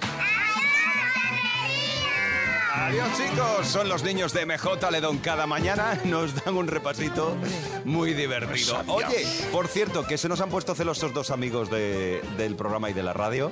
Adiós 2.87 3.07
chicos, 3.17 3.67
son 3.67 3.89
los 3.89 4.03
niños 4.03 4.31
de 4.33 4.45
MJ 4.45 4.91
Ledón 4.91 5.17
cada 5.17 5.45
mañana, 5.45 5.99
nos 6.05 6.33
dan 6.43 6.55
un 6.55 6.67
repasito 6.67 7.35
muy 7.83 8.13
divertido. 8.13 8.81
Oye, 8.87 9.25
por 9.51 9.67
cierto, 9.67 10.05
que 10.05 10.17
se 10.17 10.29
nos 10.29 10.39
han 10.39 10.49
puesto 10.49 10.73
celosos 10.73 11.13
dos 11.13 11.29
amigos 11.31 11.69
de- 11.69 12.21
del 12.37 12.55
programa 12.55 12.89
y 12.89 12.93
de 12.93 13.03
la 13.03 13.11
radio, 13.13 13.51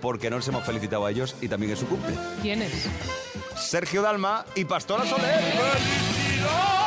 porque 0.00 0.30
no 0.30 0.38
les 0.38 0.48
hemos 0.48 0.64
felicitado 0.64 1.04
a 1.04 1.10
ellos 1.10 1.34
y 1.42 1.48
también 1.48 1.72
es 1.72 1.78
su 1.78 1.86
cumple. 1.86 2.14
¿Quién 2.40 2.62
es? 2.62 2.72
Sergio 3.58 4.00
Dalma 4.00 4.46
y 4.54 4.64
Pastora 4.64 5.04
Soler. 5.04 5.38
Pues 5.40 6.79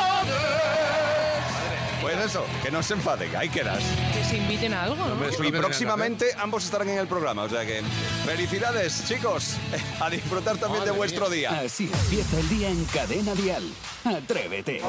eso, 2.24 2.44
que 2.62 2.70
no 2.70 2.82
se 2.82 2.94
enfaden, 2.94 3.34
ahí 3.36 3.48
quedas. 3.48 3.82
Que 4.14 4.24
se 4.24 4.36
inviten 4.36 4.72
a 4.74 4.84
algo, 4.84 5.04
¿no? 5.06 5.46
Y 5.46 5.52
próximamente 5.52 6.26
ambos 6.38 6.64
estarán 6.64 6.88
en 6.88 6.98
el 6.98 7.06
programa, 7.06 7.42
o 7.42 7.48
sea 7.48 7.64
que 7.64 7.82
felicidades 8.24 9.04
chicos, 9.06 9.56
a 10.00 10.10
disfrutar 10.10 10.56
también 10.56 10.84
de 10.84 10.90
vuestro 10.90 11.28
día. 11.28 11.60
Así 11.60 11.90
empieza 11.92 12.40
el 12.40 12.48
día 12.48 12.68
en 12.70 12.84
Cadena 12.86 13.34
Dial. 13.34 13.64
Atrévete. 14.04 14.80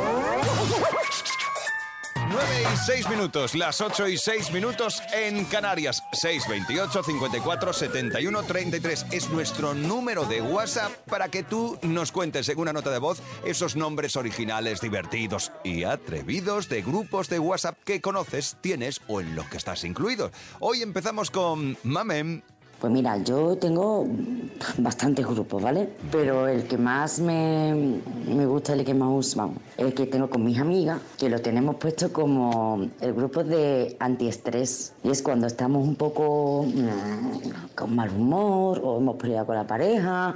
9 2.35 2.47
y 2.73 2.77
6 2.77 3.09
minutos, 3.09 3.55
las 3.55 3.79
8 3.79 4.09
y 4.09 4.17
6 4.17 4.51
minutos 4.51 5.01
en 5.13 5.45
Canarias. 5.45 6.03
628 6.11 7.03
54 7.03 7.71
71 7.71 8.43
33 8.43 9.05
es 9.11 9.29
nuestro 9.29 9.73
número 9.73 10.25
de 10.25 10.41
WhatsApp 10.41 10.91
para 11.09 11.29
que 11.29 11.43
tú 11.43 11.79
nos 11.83 12.11
cuentes 12.11 12.49
en 12.49 12.59
una 12.59 12.73
nota 12.73 12.91
de 12.91 12.99
voz 12.99 13.21
esos 13.45 13.77
nombres 13.77 14.17
originales, 14.17 14.81
divertidos 14.81 15.53
y 15.63 15.85
atrevidos 15.85 16.67
de 16.67 16.81
grupos 16.81 17.29
de 17.29 17.39
WhatsApp 17.39 17.77
que 17.85 18.01
conoces, 18.01 18.57
tienes 18.59 18.99
o 19.07 19.21
en 19.21 19.33
los 19.33 19.47
que 19.47 19.55
estás 19.55 19.85
incluido. 19.85 20.29
Hoy 20.59 20.81
empezamos 20.81 21.31
con 21.31 21.77
Mamem. 21.83 22.41
Pues 22.79 22.91
mira, 22.91 23.17
yo 23.17 23.55
tengo 23.57 24.05
bastantes 24.77 25.25
grupos, 25.25 25.63
¿vale? 25.63 25.89
Pero 26.11 26.47
el 26.47 26.67
que 26.67 26.77
más 26.77 27.19
me, 27.19 28.01
me 28.27 28.45
gusta, 28.45 28.73
el 28.73 28.83
que 28.83 28.93
más, 28.93 29.35
vamos, 29.35 29.57
el 29.77 29.93
que 29.93 30.05
tengo 30.05 30.29
con 30.29 30.43
mis 30.43 30.59
amigas, 30.59 30.99
que 31.17 31.29
lo 31.29 31.41
tenemos 31.41 31.77
puesto 31.77 32.11
como 32.11 32.87
el 32.99 33.13
grupo 33.13 33.43
de 33.43 33.95
antiestrés. 33.99 34.93
Y 35.03 35.09
es 35.09 35.21
cuando 35.21 35.47
estamos 35.47 35.87
un 35.87 35.95
poco 35.95 36.65
mm, 36.67 37.75
con 37.75 37.95
mal 37.95 38.09
humor, 38.09 38.81
o 38.83 38.97
hemos 38.99 39.15
peleado 39.15 39.47
con 39.47 39.55
la 39.55 39.65
pareja, 39.65 40.35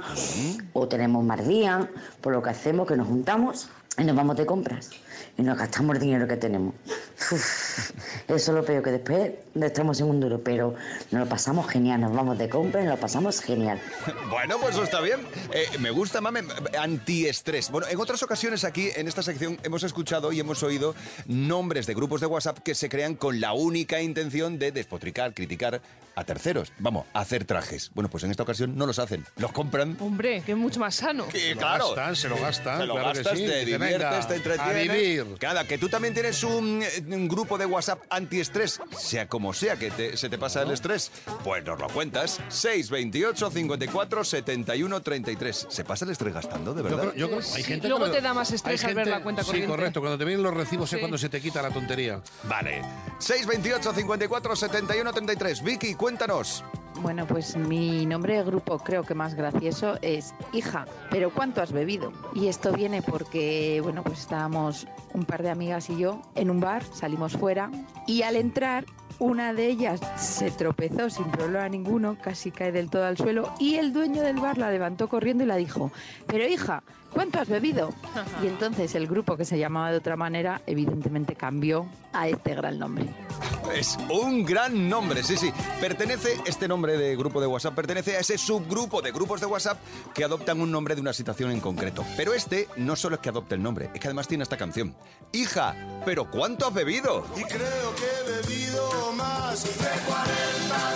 o 0.72 0.88
tenemos 0.88 1.22
mal 1.24 1.46
día, 1.46 1.90
por 2.20 2.32
lo 2.32 2.42
que 2.42 2.50
hacemos 2.50 2.86
que 2.88 2.96
nos 2.96 3.06
juntamos 3.06 3.68
y 3.98 4.04
nos 4.04 4.16
vamos 4.16 4.36
de 4.36 4.46
compras. 4.46 4.90
Y 5.36 5.42
nos 5.42 5.58
gastamos 5.58 5.96
el 5.96 6.02
dinero 6.02 6.26
que 6.26 6.36
tenemos. 6.36 6.74
Uf, 7.32 7.92
eso 8.36 8.52
es 8.52 8.56
lo 8.56 8.64
peor, 8.64 8.82
que 8.82 8.90
después 8.90 9.32
estamos 9.60 10.00
en 10.00 10.06
un 10.06 10.20
duro, 10.20 10.40
pero 10.42 10.74
nos 11.10 11.22
lo 11.24 11.28
pasamos 11.28 11.68
genial, 11.68 12.00
nos 12.00 12.12
vamos 12.12 12.38
de 12.38 12.48
compra 12.48 12.80
y 12.80 12.84
nos 12.84 12.94
lo 12.94 13.00
pasamos 13.00 13.40
genial. 13.40 13.80
Bueno, 14.30 14.58
pues 14.60 14.74
eso 14.74 14.84
está 14.84 15.00
bien. 15.00 15.20
Eh, 15.52 15.66
me 15.78 15.90
gusta, 15.90 16.20
mame, 16.20 16.42
antiestrés. 16.78 17.70
Bueno, 17.70 17.86
en 17.88 18.00
otras 18.00 18.22
ocasiones 18.22 18.64
aquí 18.64 18.90
en 18.94 19.08
esta 19.08 19.22
sección 19.22 19.58
hemos 19.62 19.82
escuchado 19.82 20.32
y 20.32 20.40
hemos 20.40 20.62
oído 20.62 20.94
nombres 21.26 21.86
de 21.86 21.94
grupos 21.94 22.20
de 22.20 22.26
WhatsApp 22.26 22.58
que 22.58 22.74
se 22.74 22.88
crean 22.88 23.14
con 23.14 23.40
la 23.40 23.52
única 23.52 24.00
intención 24.00 24.58
de 24.58 24.72
despotricar, 24.72 25.34
criticar 25.34 25.80
a 26.20 26.24
terceros. 26.24 26.72
Vamos, 26.78 27.06
a 27.12 27.20
hacer 27.20 27.44
trajes. 27.44 27.90
Bueno, 27.94 28.08
pues 28.10 28.24
en 28.24 28.30
esta 28.30 28.42
ocasión 28.42 28.76
no 28.76 28.86
los 28.86 28.98
hacen, 28.98 29.24
los 29.36 29.52
compran. 29.52 29.96
Hombre, 30.00 30.42
que 30.44 30.52
es 30.52 30.58
mucho 30.58 30.80
más 30.80 30.94
sano. 30.94 31.26
Y 31.34 31.38
Se 31.38 31.54
lo 31.54 31.60
claro, 31.60 31.86
gastan, 31.88 32.16
se 32.16 32.28
lo 32.28 32.36
gastan, 32.38 32.78
Te 32.80 32.86
lo 32.86 32.94
claro 32.94 33.12
que 33.12 33.18
gastas, 33.18 33.38
sí. 33.38 33.44
te 33.46 33.64
diviertes, 33.64 33.98
venga, 33.98 34.26
te 34.28 34.34
entretienes. 34.36 34.90
a 34.90 34.92
vivir. 34.92 35.26
Nada, 35.42 35.66
que 35.66 35.78
tú 35.78 35.88
también 35.88 36.14
tienes 36.14 36.42
un, 36.44 36.82
eh, 36.82 37.02
un 37.14 37.28
grupo 37.28 37.58
de 37.58 37.66
WhatsApp 37.66 38.00
antiestrés, 38.10 38.80
sea 38.98 39.26
como 39.28 39.52
sea 39.52 39.76
que 39.76 39.90
te- 39.90 40.16
se 40.16 40.28
te 40.28 40.38
pasa 40.38 40.62
el 40.62 40.70
estrés, 40.70 41.10
pues 41.44 41.64
nos 41.64 41.78
lo 41.80 41.88
cuentas. 41.88 42.38
628 42.48 43.50
54 43.50 44.24
71 44.24 45.00
33. 45.00 45.66
¿Se 45.70 45.84
pasa 45.84 46.04
el 46.04 46.10
estrés 46.12 46.34
gastando, 46.34 46.74
de 46.74 46.82
Yo 46.82 46.88
verdad? 46.88 47.12
creo- 47.12 47.14
yo 47.14 47.28
creo- 47.38 47.54
hay 47.54 47.62
gente 47.62 47.88
luego 47.88 48.04
que 48.04 48.10
lo- 48.10 48.16
te 48.16 48.20
da 48.22 48.34
más 48.34 48.50
estrés 48.52 48.84
al 48.84 48.94
ver 48.94 49.06
la 49.06 49.22
cuenta 49.22 49.42
Sí, 49.42 49.46
corriente. 49.48 49.68
correcto. 49.70 50.00
Cuando 50.00 50.18
te 50.18 50.24
vienen 50.24 50.42
los 50.42 50.54
recibos 50.54 50.90
Sí. 50.90 50.96
es 50.96 51.00
cuando 51.00 51.16
se 51.18 51.28
te 51.28 51.40
quita 51.40 51.62
la 51.62 51.70
tontería. 51.70 52.20
Vale. 52.44 52.82
628 53.18 53.92
54 53.94 54.56
71 54.56 55.12
33. 55.12 55.62
Vicky, 55.62 55.94
cuéntanos. 56.10 56.64
Bueno, 57.02 57.24
pues 57.24 57.56
mi 57.56 58.04
nombre 58.04 58.36
de 58.36 58.42
grupo 58.42 58.80
creo 58.80 59.04
que 59.04 59.14
más 59.14 59.34
gracioso 59.34 59.96
es 60.02 60.34
Hija, 60.52 60.86
pero 61.08 61.30
¿cuánto 61.30 61.62
has 61.62 61.70
bebido? 61.70 62.12
Y 62.34 62.48
esto 62.48 62.72
viene 62.72 63.00
porque, 63.00 63.80
bueno, 63.80 64.02
pues 64.02 64.18
estábamos 64.18 64.88
un 65.14 65.24
par 65.24 65.44
de 65.44 65.50
amigas 65.50 65.88
y 65.88 65.98
yo 65.98 66.20
en 66.34 66.50
un 66.50 66.58
bar, 66.58 66.82
salimos 66.82 67.34
fuera 67.34 67.70
y 68.08 68.22
al 68.22 68.34
entrar 68.34 68.86
una 69.20 69.52
de 69.52 69.68
ellas 69.68 70.00
se 70.16 70.50
tropezó 70.50 71.10
sin 71.10 71.30
problema 71.30 71.68
ninguno, 71.68 72.16
casi 72.20 72.50
cae 72.50 72.72
del 72.72 72.90
todo 72.90 73.04
al 73.04 73.16
suelo 73.16 73.54
y 73.60 73.76
el 73.76 73.92
dueño 73.92 74.22
del 74.22 74.40
bar 74.40 74.58
la 74.58 74.72
levantó 74.72 75.08
corriendo 75.08 75.44
y 75.44 75.46
la 75.46 75.56
dijo, 75.56 75.92
pero 76.26 76.44
hija, 76.44 76.82
¿cuánto 77.12 77.40
has 77.40 77.48
bebido? 77.48 77.92
Y 78.42 78.46
entonces 78.46 78.94
el 78.94 79.06
grupo 79.06 79.36
que 79.36 79.44
se 79.44 79.58
llamaba 79.58 79.90
de 79.90 79.98
otra 79.98 80.16
manera 80.16 80.62
evidentemente 80.66 81.34
cambió 81.34 81.86
a 82.12 82.28
este 82.28 82.54
gran 82.54 82.78
nombre. 82.78 83.06
Es 83.74 83.96
un 84.10 84.44
gran 84.44 84.88
nombre, 84.88 85.22
sí, 85.22 85.36
sí. 85.36 85.52
Pertenece, 85.80 86.40
este 86.44 86.66
nombre 86.66 86.96
de 86.96 87.16
grupo 87.16 87.40
de 87.40 87.46
WhatsApp 87.46 87.74
pertenece 87.74 88.16
a 88.16 88.20
ese 88.20 88.36
subgrupo 88.36 89.00
de 89.00 89.12
grupos 89.12 89.40
de 89.40 89.46
WhatsApp 89.46 89.78
que 90.12 90.24
adoptan 90.24 90.60
un 90.60 90.72
nombre 90.72 90.94
de 90.94 91.00
una 91.00 91.12
situación 91.12 91.50
en 91.52 91.60
concreto. 91.60 92.04
Pero 92.16 92.34
este 92.34 92.68
no 92.76 92.96
solo 92.96 93.16
es 93.16 93.20
que 93.20 93.28
adopte 93.28 93.54
el 93.54 93.62
nombre, 93.62 93.90
es 93.94 94.00
que 94.00 94.08
además 94.08 94.26
tiene 94.26 94.42
esta 94.42 94.56
canción. 94.56 94.94
Hija, 95.32 96.02
¿pero 96.04 96.30
cuánto 96.30 96.66
has 96.66 96.74
bebido? 96.74 97.24
Y 97.36 97.42
creo 97.44 97.94
que 97.94 98.04
he 98.04 98.42
bebido 98.42 99.12
más 99.12 99.62
de 99.62 99.70
40 99.70 100.30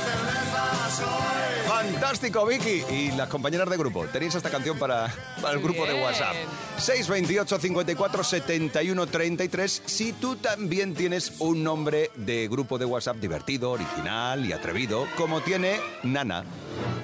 cervezas 0.04 1.00
hoy. 1.00 1.53
Fantástico, 1.92 2.46
Vicky. 2.46 2.82
Y 2.90 3.10
las 3.12 3.28
compañeras 3.28 3.68
de 3.68 3.76
grupo, 3.76 4.06
tenéis 4.06 4.34
esta 4.34 4.50
canción 4.50 4.78
para, 4.78 5.12
para 5.40 5.54
el 5.54 5.62
grupo 5.62 5.84
de. 5.86 5.94
WhatsApp. 5.94 6.34
628 6.78 7.58
54 7.58 8.24
71 8.24 9.06
33. 9.06 9.82
Si 9.84 10.12
tú 10.12 10.36
también 10.36 10.94
tienes 10.94 11.34
un 11.40 11.62
nombre 11.62 12.10
de 12.16 12.48
grupo 12.48 12.78
de 12.78 12.84
WhatsApp 12.84 13.16
divertido, 13.16 13.72
original 13.72 14.44
y 14.44 14.52
atrevido, 14.52 15.06
como 15.16 15.40
tiene 15.40 15.78
Nana. 16.02 16.44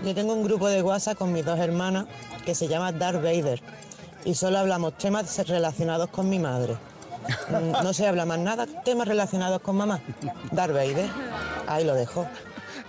Yo 0.04 0.14
tengo 0.14 0.34
un 0.34 0.44
grupo 0.44 0.68
de 0.68 0.82
WhatsApp 0.82 1.18
con 1.18 1.32
mis 1.32 1.44
dos 1.44 1.58
hermanas 1.58 2.06
que 2.44 2.54
se 2.54 2.68
llama 2.68 2.92
Darth 2.92 3.22
Vader 3.22 3.62
y 4.24 4.34
solo 4.34 4.58
hablamos 4.58 4.96
temas 4.98 5.46
relacionados 5.46 6.08
con 6.10 6.28
mi 6.28 6.38
madre. 6.38 6.76
No 7.50 7.92
se 7.92 8.06
habla 8.06 8.24
más 8.24 8.38
nada, 8.38 8.66
temas 8.82 9.06
relacionados 9.06 9.60
con 9.60 9.76
mamá. 9.76 10.00
Darth 10.52 10.72
Vader, 10.72 11.08
ahí 11.66 11.84
lo 11.84 11.94
dejo. 11.94 12.26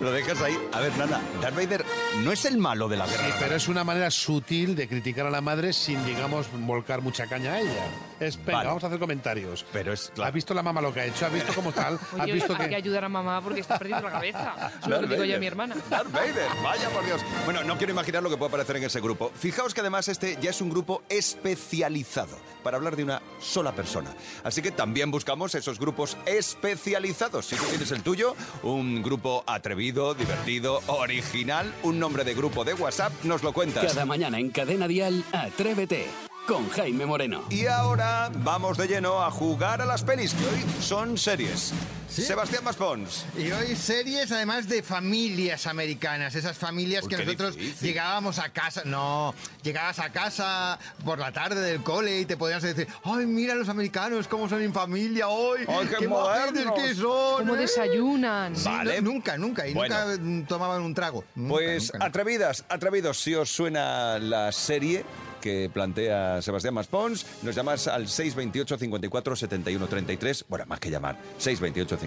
Lo 0.01 0.11
dejas 0.11 0.41
ahí. 0.41 0.57
A 0.73 0.81
ver, 0.81 0.97
Nana, 0.97 1.21
Darth 1.41 1.55
Vader 1.55 1.85
no 2.19 2.31
es 2.31 2.45
el 2.45 2.57
malo 2.57 2.87
de 2.89 2.97
la 2.97 3.07
guerra. 3.07 3.25
Sí, 3.25 3.33
pero 3.39 3.55
es 3.55 3.67
una 3.67 3.83
manera 3.83 4.11
sutil 4.11 4.75
de 4.75 4.87
criticar 4.87 5.25
a 5.25 5.29
la 5.29 5.41
madre 5.41 5.73
sin, 5.73 6.03
digamos, 6.05 6.47
volcar 6.51 7.01
mucha 7.01 7.25
caña 7.27 7.53
a 7.53 7.61
ella. 7.61 7.85
Es, 8.19 8.37
venga, 8.37 8.57
Vale. 8.57 8.67
vamos 8.67 8.83
a 8.83 8.87
hacer 8.87 8.99
comentarios. 8.99 9.65
Pero 9.71 9.93
es, 9.93 10.11
¿Has 10.21 10.33
visto 10.33 10.53
la 10.53 10.61
mamá 10.61 10.81
lo 10.81 10.93
que 10.93 10.99
ha 11.01 11.05
hecho? 11.05 11.25
¿Has 11.25 11.33
visto 11.33 11.53
cómo 11.53 11.71
tal? 11.71 11.95
¿Has 12.17 12.21
Oye, 12.21 12.33
visto 12.33 12.53
hay 12.53 12.59
que 12.63 12.69
que...? 12.69 12.75
ayudar 12.75 13.05
a 13.05 13.09
mamá 13.09 13.41
porque 13.41 13.61
está 13.61 13.79
perdiendo 13.79 14.03
la 14.07 14.11
cabeza. 14.11 14.71
Es 14.81 14.87
lo 14.87 15.01
digo 15.07 15.23
yo 15.23 15.35
a 15.37 15.39
mi 15.39 15.47
hermana. 15.47 15.75
Darth 15.89 16.11
Vader, 16.11 16.49
vaya 16.63 16.89
por 16.89 17.05
Dios. 17.05 17.21
Bueno, 17.45 17.63
no 17.63 17.77
quiero 17.77 17.93
imaginar 17.93 18.21
lo 18.21 18.29
que 18.29 18.37
puede 18.37 18.49
aparecer 18.49 18.75
en 18.77 18.83
ese 18.83 18.99
grupo. 18.99 19.31
Fijaos 19.33 19.73
que 19.73 19.81
además 19.81 20.07
este 20.07 20.37
ya 20.41 20.49
es 20.49 20.61
un 20.61 20.69
grupo 20.69 21.01
especializado 21.09 22.37
para 22.63 22.77
hablar 22.77 22.95
de 22.95 23.03
una 23.03 23.21
sola 23.39 23.71
persona. 23.71 24.13
Así 24.43 24.61
que 24.61 24.71
también 24.71 25.09
buscamos 25.11 25.55
esos 25.55 25.79
grupos 25.79 26.17
especializados. 26.25 27.45
Si 27.47 27.55
tú 27.55 27.63
tienes 27.65 27.89
el 27.91 28.03
tuyo, 28.03 28.35
un 28.63 29.01
grupo 29.01 29.43
atrevido, 29.47 30.13
divertido, 30.13 30.81
original, 30.87 31.73
un 31.83 32.00
nombre 32.01 32.25
de 32.25 32.33
grupo 32.33 32.65
de 32.65 32.73
WhatsApp, 32.73 33.13
nos 33.23 33.43
lo 33.43 33.53
cuentas. 33.53 33.85
Cada 33.85 34.05
mañana 34.05 34.39
en 34.39 34.49
Cadena 34.49 34.87
Dial, 34.87 35.23
Atrévete. 35.31 36.30
Con 36.47 36.67
Jaime 36.69 37.05
Moreno. 37.05 37.43
Y 37.49 37.67
ahora 37.67 38.29
vamos 38.39 38.77
de 38.77 38.87
lleno 38.87 39.21
a 39.23 39.31
jugar 39.31 39.81
a 39.81 39.85
las 39.85 40.03
pelis, 40.03 40.33
que 40.33 40.45
hoy 40.45 40.65
son 40.81 41.17
series. 41.17 41.73
Sebastián 42.09 42.65
Maspons. 42.65 43.25
Y 43.37 43.51
hoy 43.53 43.73
series 43.73 44.29
además 44.33 44.67
de 44.67 44.83
familias 44.83 45.65
americanas, 45.65 46.35
esas 46.35 46.57
familias 46.57 47.03
Uy, 47.05 47.09
que 47.09 47.15
qué 47.15 47.23
nosotros 47.25 47.55
difícil. 47.55 47.87
llegábamos 47.87 48.37
a 48.37 48.49
casa, 48.49 48.81
no, 48.83 49.33
llegabas 49.63 49.99
a 49.99 50.11
casa 50.11 50.77
por 51.05 51.19
la 51.19 51.31
tarde 51.31 51.61
del 51.61 51.81
cole 51.83 52.19
y 52.19 52.25
te 52.25 52.35
podías 52.35 52.63
decir, 52.63 52.85
ay, 53.05 53.25
mira 53.27 53.55
los 53.55 53.69
americanos 53.69 54.27
cómo 54.27 54.49
son 54.49 54.61
en 54.61 54.73
familia 54.73 55.29
hoy, 55.29 55.61
Ay, 55.61 55.87
qué 55.97 56.05
majetes 56.05 56.09
modernos". 56.09 56.73
que 56.75 56.95
son. 56.95 57.37
¿Cómo 57.45 57.55
¿eh?". 57.55 57.59
desayunan? 57.59 58.57
Sí, 58.57 58.65
Vale. 58.65 59.01
no, 59.01 59.11
nunca, 59.13 59.37
nunca, 59.37 59.65
y 59.67 59.73
Bueno. 59.73 59.95
nunca 60.17 60.47
tomaban 60.49 60.81
un 60.81 60.93
trago. 60.93 61.23
Nunca, 61.35 61.53
Pues 61.53 61.83
nunca, 61.83 61.93
nunca. 61.97 62.05
atrevidas, 62.07 62.65
atrevidos, 62.67 63.21
si 63.21 63.35
os 63.35 63.49
suena 63.49 64.19
la 64.19 64.51
serie 64.51 65.05
que 65.41 65.69
plantea 65.73 66.41
Sebastián 66.41 66.73
Maspons, 66.75 67.25
nos 67.41 67.55
llamas 67.55 67.87
al 67.87 68.07
628 68.07 68.77
54 68.77 69.35
71 69.35 69.87
33, 69.87 70.45
bueno, 70.47 70.65
más 70.67 70.79
que 70.79 70.89
llamar, 70.89 71.17
628 71.37 71.97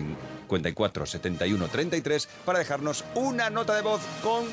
54 0.49 1.07
71 1.07 1.69
33, 1.69 2.29
para 2.45 2.59
dejarnos 2.61 3.05
una 3.15 3.51
nota 3.51 3.75
de 3.75 3.83
voz 3.83 4.01
con 4.23 4.47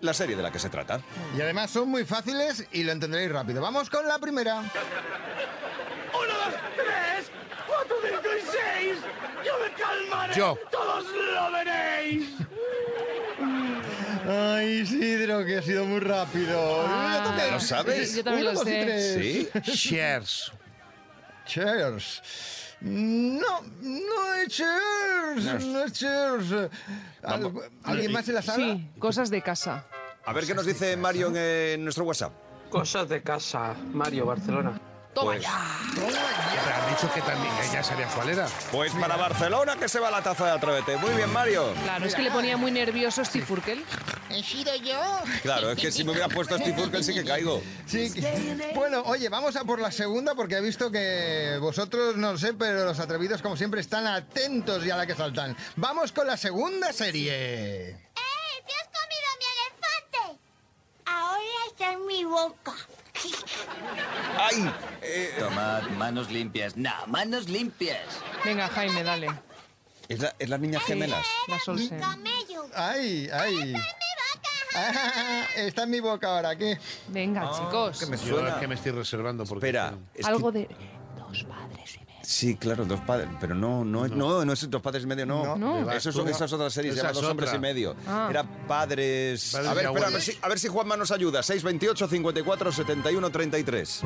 la 0.00 0.14
serie 0.14 0.36
de 0.36 0.42
la 0.42 0.52
que 0.52 0.58
se 0.58 0.68
trata. 0.68 1.00
Y 1.36 1.40
además 1.40 1.70
son 1.70 1.88
muy 1.88 2.04
fáciles 2.04 2.66
y 2.72 2.84
lo 2.84 2.92
entenderéis 2.92 3.32
rápido. 3.32 3.60
Vamos 3.60 3.90
con 3.90 4.06
la 4.06 4.18
primera. 4.18 4.60
¡Uno, 4.60 4.68
dos, 6.20 6.54
tres! 6.76 7.30
¡Cuatro, 7.66 7.96
cinco 8.02 8.28
y 8.36 8.40
seis! 8.40 8.98
¡Yo 9.44 9.52
me 9.58 9.72
calmaré! 9.72 10.34
Yo. 10.34 10.56
¡Todos 10.70 11.04
lo 11.34 11.52
veréis! 11.52 12.28
Ay, 14.28 14.80
Isidro, 14.82 15.44
que 15.44 15.56
ha 15.58 15.62
sido 15.62 15.84
muy 15.86 16.00
rápido. 16.00 16.84
Ah. 16.86 17.48
¿Lo 17.52 17.60
sabes? 17.60 18.14
Yo 18.14 18.22
también 18.24 18.46
Uno, 18.48 18.52
lo 18.52 18.58
dos 18.58 18.68
y 18.68 18.70
sé. 18.70 18.84
tres. 18.84 19.14
¿Sí? 19.64 19.72
Shares. 19.72 20.52
Cheers. 21.46 22.22
No, 22.82 23.62
no 23.80 24.34
es 24.34 24.48
Cheers. 24.48 25.64
No 25.64 25.84
es 25.84 25.92
Cheers. 25.92 26.52
Al- 27.22 27.42
Vamos. 27.42 27.64
¿Alguien 27.84 28.12
más 28.12 28.28
en 28.28 28.34
la 28.34 28.42
sala? 28.42 28.56
Sí, 28.74 28.90
cosas 28.98 29.30
de 29.30 29.40
casa. 29.42 29.84
A 30.26 30.32
ver 30.34 30.44
qué 30.46 30.54
nos 30.54 30.66
dice 30.66 30.96
Mario 30.96 31.28
en, 31.28 31.34
eh, 31.36 31.76
nuestro 31.78 32.04
WhatsApp. 32.04 32.32
Cosas 32.68 33.08
de 33.08 33.22
casa, 33.22 33.74
Mario, 33.94 34.26
Barcelona. 34.26 34.78
Toma 35.14 35.32
Pues- 35.32 35.42
ya. 35.42 35.66
Pero 35.94 36.06
han 36.06 36.90
dicho 36.94 37.10
que 37.14 37.22
también 37.22 37.52
que 37.56 37.72
ya 37.72 37.82
sabía 37.82 38.06
cuál 38.08 38.28
era. 38.28 38.46
Pues 38.70 38.92
para 38.92 39.16
Barcelona 39.16 39.76
que 39.76 39.88
se 39.88 39.98
va 39.98 40.10
la 40.10 40.22
taza 40.22 40.44
de 40.44 40.50
Atrévete. 40.52 40.96
Muy 40.98 41.14
bien, 41.14 41.32
Mario. 41.32 41.72
Claro, 41.82 42.04
es 42.04 42.14
que 42.14 42.22
le 42.22 42.30
ponía 42.30 42.58
muy 42.58 42.70
nervioso 42.70 43.24
Steve 43.24 43.46
Urkel. 43.48 43.82
¿He 44.30 44.42
sido 44.42 44.74
yo? 44.76 45.00
Claro, 45.42 45.70
es 45.72 45.78
que 45.80 45.90
si 45.90 46.04
me 46.04 46.10
hubiera 46.12 46.28
puesto 46.28 46.54
a 46.54 46.58
Steve 46.58 46.82
Urkel 46.82 47.02
sí 47.02 47.14
que 47.14 47.24
caigo. 47.24 47.62
Sí. 47.86 48.12
que- 48.12 48.72
Bueno, 48.74 49.02
oye, 49.06 49.28
vamos 49.28 49.56
a 49.56 49.64
por 49.64 49.80
la 49.80 49.90
segunda 49.90 50.34
porque 50.34 50.56
he 50.56 50.60
visto 50.60 50.90
que 50.90 51.56
vosotros, 51.60 52.16
no 52.16 52.32
lo 52.32 52.38
sé, 52.38 52.52
pero 52.54 52.84
los 52.84 52.98
atrevidos 53.00 53.40
como 53.40 53.56
siempre 53.56 53.80
están 53.80 54.06
atentos 54.06 54.84
y 54.84 54.90
a 54.90 54.96
la 54.96 55.06
que 55.06 55.14
saltan. 55.14 55.56
Vamos 55.76 56.12
con 56.12 56.26
la 56.26 56.36
segunda 56.36 56.92
serie. 56.92 57.88
¡Eh! 57.90 57.96
¡Te 58.66 58.74
has 58.74 58.88
comido 58.98 59.28
mi 59.38 59.46
elefante! 59.54 60.40
Ahora 61.06 61.42
está 61.70 61.92
en 61.94 62.06
mi 62.06 62.24
boca. 62.24 62.74
¡Ay! 64.38 64.70
Eh, 65.02 65.34
Tomad 65.38 65.82
manos 65.96 66.30
limpias. 66.30 66.76
No, 66.76 66.92
manos 67.06 67.48
limpias. 67.48 68.04
Venga, 68.44 68.68
Jaime, 68.68 69.02
dale. 69.02 69.28
¿Es, 70.08 70.20
la- 70.20 70.34
es 70.38 70.48
las 70.48 70.60
niñas 70.60 70.82
gemelas? 70.84 71.26
La 71.48 71.58
Solsen. 71.60 71.98
Camello. 71.98 72.66
Ay, 72.74 73.28
ay. 73.32 73.74
Ah, 74.78 75.44
está 75.56 75.82
en 75.84 75.90
mi 75.90 76.00
boca 76.00 76.36
ahora, 76.36 76.56
¿qué? 76.56 76.78
Venga, 77.08 77.50
chicos. 77.52 77.98
Que 77.98 78.06
me 78.06 78.16
suena. 78.16 78.48
es 78.50 78.54
que 78.56 78.68
me 78.68 78.74
estoy 78.74 78.92
reservando 78.92 79.44
porque... 79.44 79.66
Espera. 79.66 79.94
es 80.14 80.24
que- 80.26 80.32
Algo 80.32 80.52
de... 80.52 80.68
Sí, 82.22 82.56
claro, 82.56 82.84
dos 82.84 83.00
padres. 83.00 83.28
Pero 83.40 83.54
no, 83.54 83.84
no, 83.86 84.04
es- 84.04 84.10
no, 84.12 84.44
no 84.44 84.52
es 84.52 84.68
dos 84.70 84.82
padres 84.82 85.04
y 85.04 85.06
medio, 85.06 85.24
no. 85.24 85.56
No. 85.56 85.80
No. 85.80 85.90
Eso 85.92 86.12
son, 86.12 86.28
esas 86.28 86.52
otras 86.52 86.72
series, 86.74 86.94
se 86.94 87.00
Esa 87.00 87.08
llaman 87.08 87.16
es 87.16 87.22
dos 87.22 87.30
hombres 87.30 87.48
otra. 87.48 87.56
y 87.58 87.60
medio. 87.60 87.96
Ah. 88.06 88.26
Era 88.30 88.44
padres. 88.44 89.50
Padres 89.52 89.68
a 89.70 89.74
ver, 89.74 89.84
y 89.84 89.86
espera, 89.86 89.88
a 89.88 89.92
ver, 89.92 90.04
abuelos. 90.04 90.24
si, 90.24 90.38
a 90.42 90.48
ver 90.48 90.58
si 90.58 90.68
Juanma 90.68 90.96
nos 90.98 91.10
ayuda. 91.10 91.42
628 91.42 92.06
54 92.08 92.72
71 92.72 93.30
33. 93.30 94.02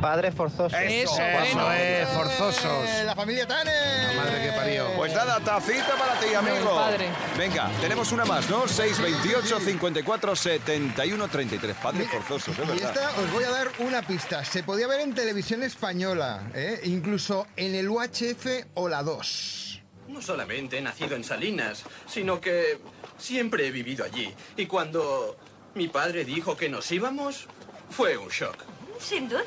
Padre 0.00 0.30
forzoso. 0.32 0.76
Eso, 0.76 1.20
es, 1.20 2.08
forzosos. 2.10 2.88
Eh, 2.88 3.02
La 3.04 3.14
familia 3.14 3.46
Tane. 3.46 3.70
La 3.72 4.12
madre 4.22 4.42
que 4.44 4.52
parió. 4.52 4.86
Pues 4.96 5.12
nada, 5.12 5.40
tacita 5.40 5.96
para 5.96 6.18
ti, 6.20 6.32
amigo. 6.34 6.74
padre. 6.74 7.08
Venga, 7.36 7.68
tenemos 7.80 8.12
una 8.12 8.24
más, 8.24 8.48
¿no? 8.48 8.68
628 8.68 9.58
54 9.60 10.36
71 10.36 11.28
33. 11.28 11.76
Padres 11.76 12.08
forzosos, 12.10 12.56
es 12.58 12.64
Y 12.64 12.68
verdad. 12.68 12.94
esta 12.94 13.20
os 13.20 13.32
voy 13.32 13.44
a 13.44 13.50
dar 13.50 13.68
una 13.80 14.02
pista. 14.02 14.44
Se 14.44 14.62
podía 14.62 14.86
ver 14.86 15.00
en 15.00 15.14
televisión 15.14 15.62
española, 15.62 16.42
¿eh? 16.54 16.80
incluso 16.84 17.46
en 17.56 17.74
el 17.74 17.88
UHF 17.88 18.46
o 18.74 18.88
la 18.88 19.02
2. 19.02 19.82
No 20.08 20.22
solamente 20.22 20.78
he 20.78 20.80
nacido 20.80 21.16
en 21.16 21.24
Salinas, 21.24 21.82
sino 22.06 22.40
que 22.40 22.80
siempre 23.18 23.66
he 23.66 23.70
vivido 23.70 24.04
allí. 24.04 24.32
Y 24.56 24.66
cuando 24.66 25.36
mi 25.74 25.88
padre 25.88 26.24
dijo 26.24 26.56
que 26.56 26.68
nos 26.68 26.90
íbamos, 26.92 27.46
fue 27.90 28.16
un 28.16 28.28
shock. 28.28 28.56
Sin 29.00 29.28
duda. 29.28 29.42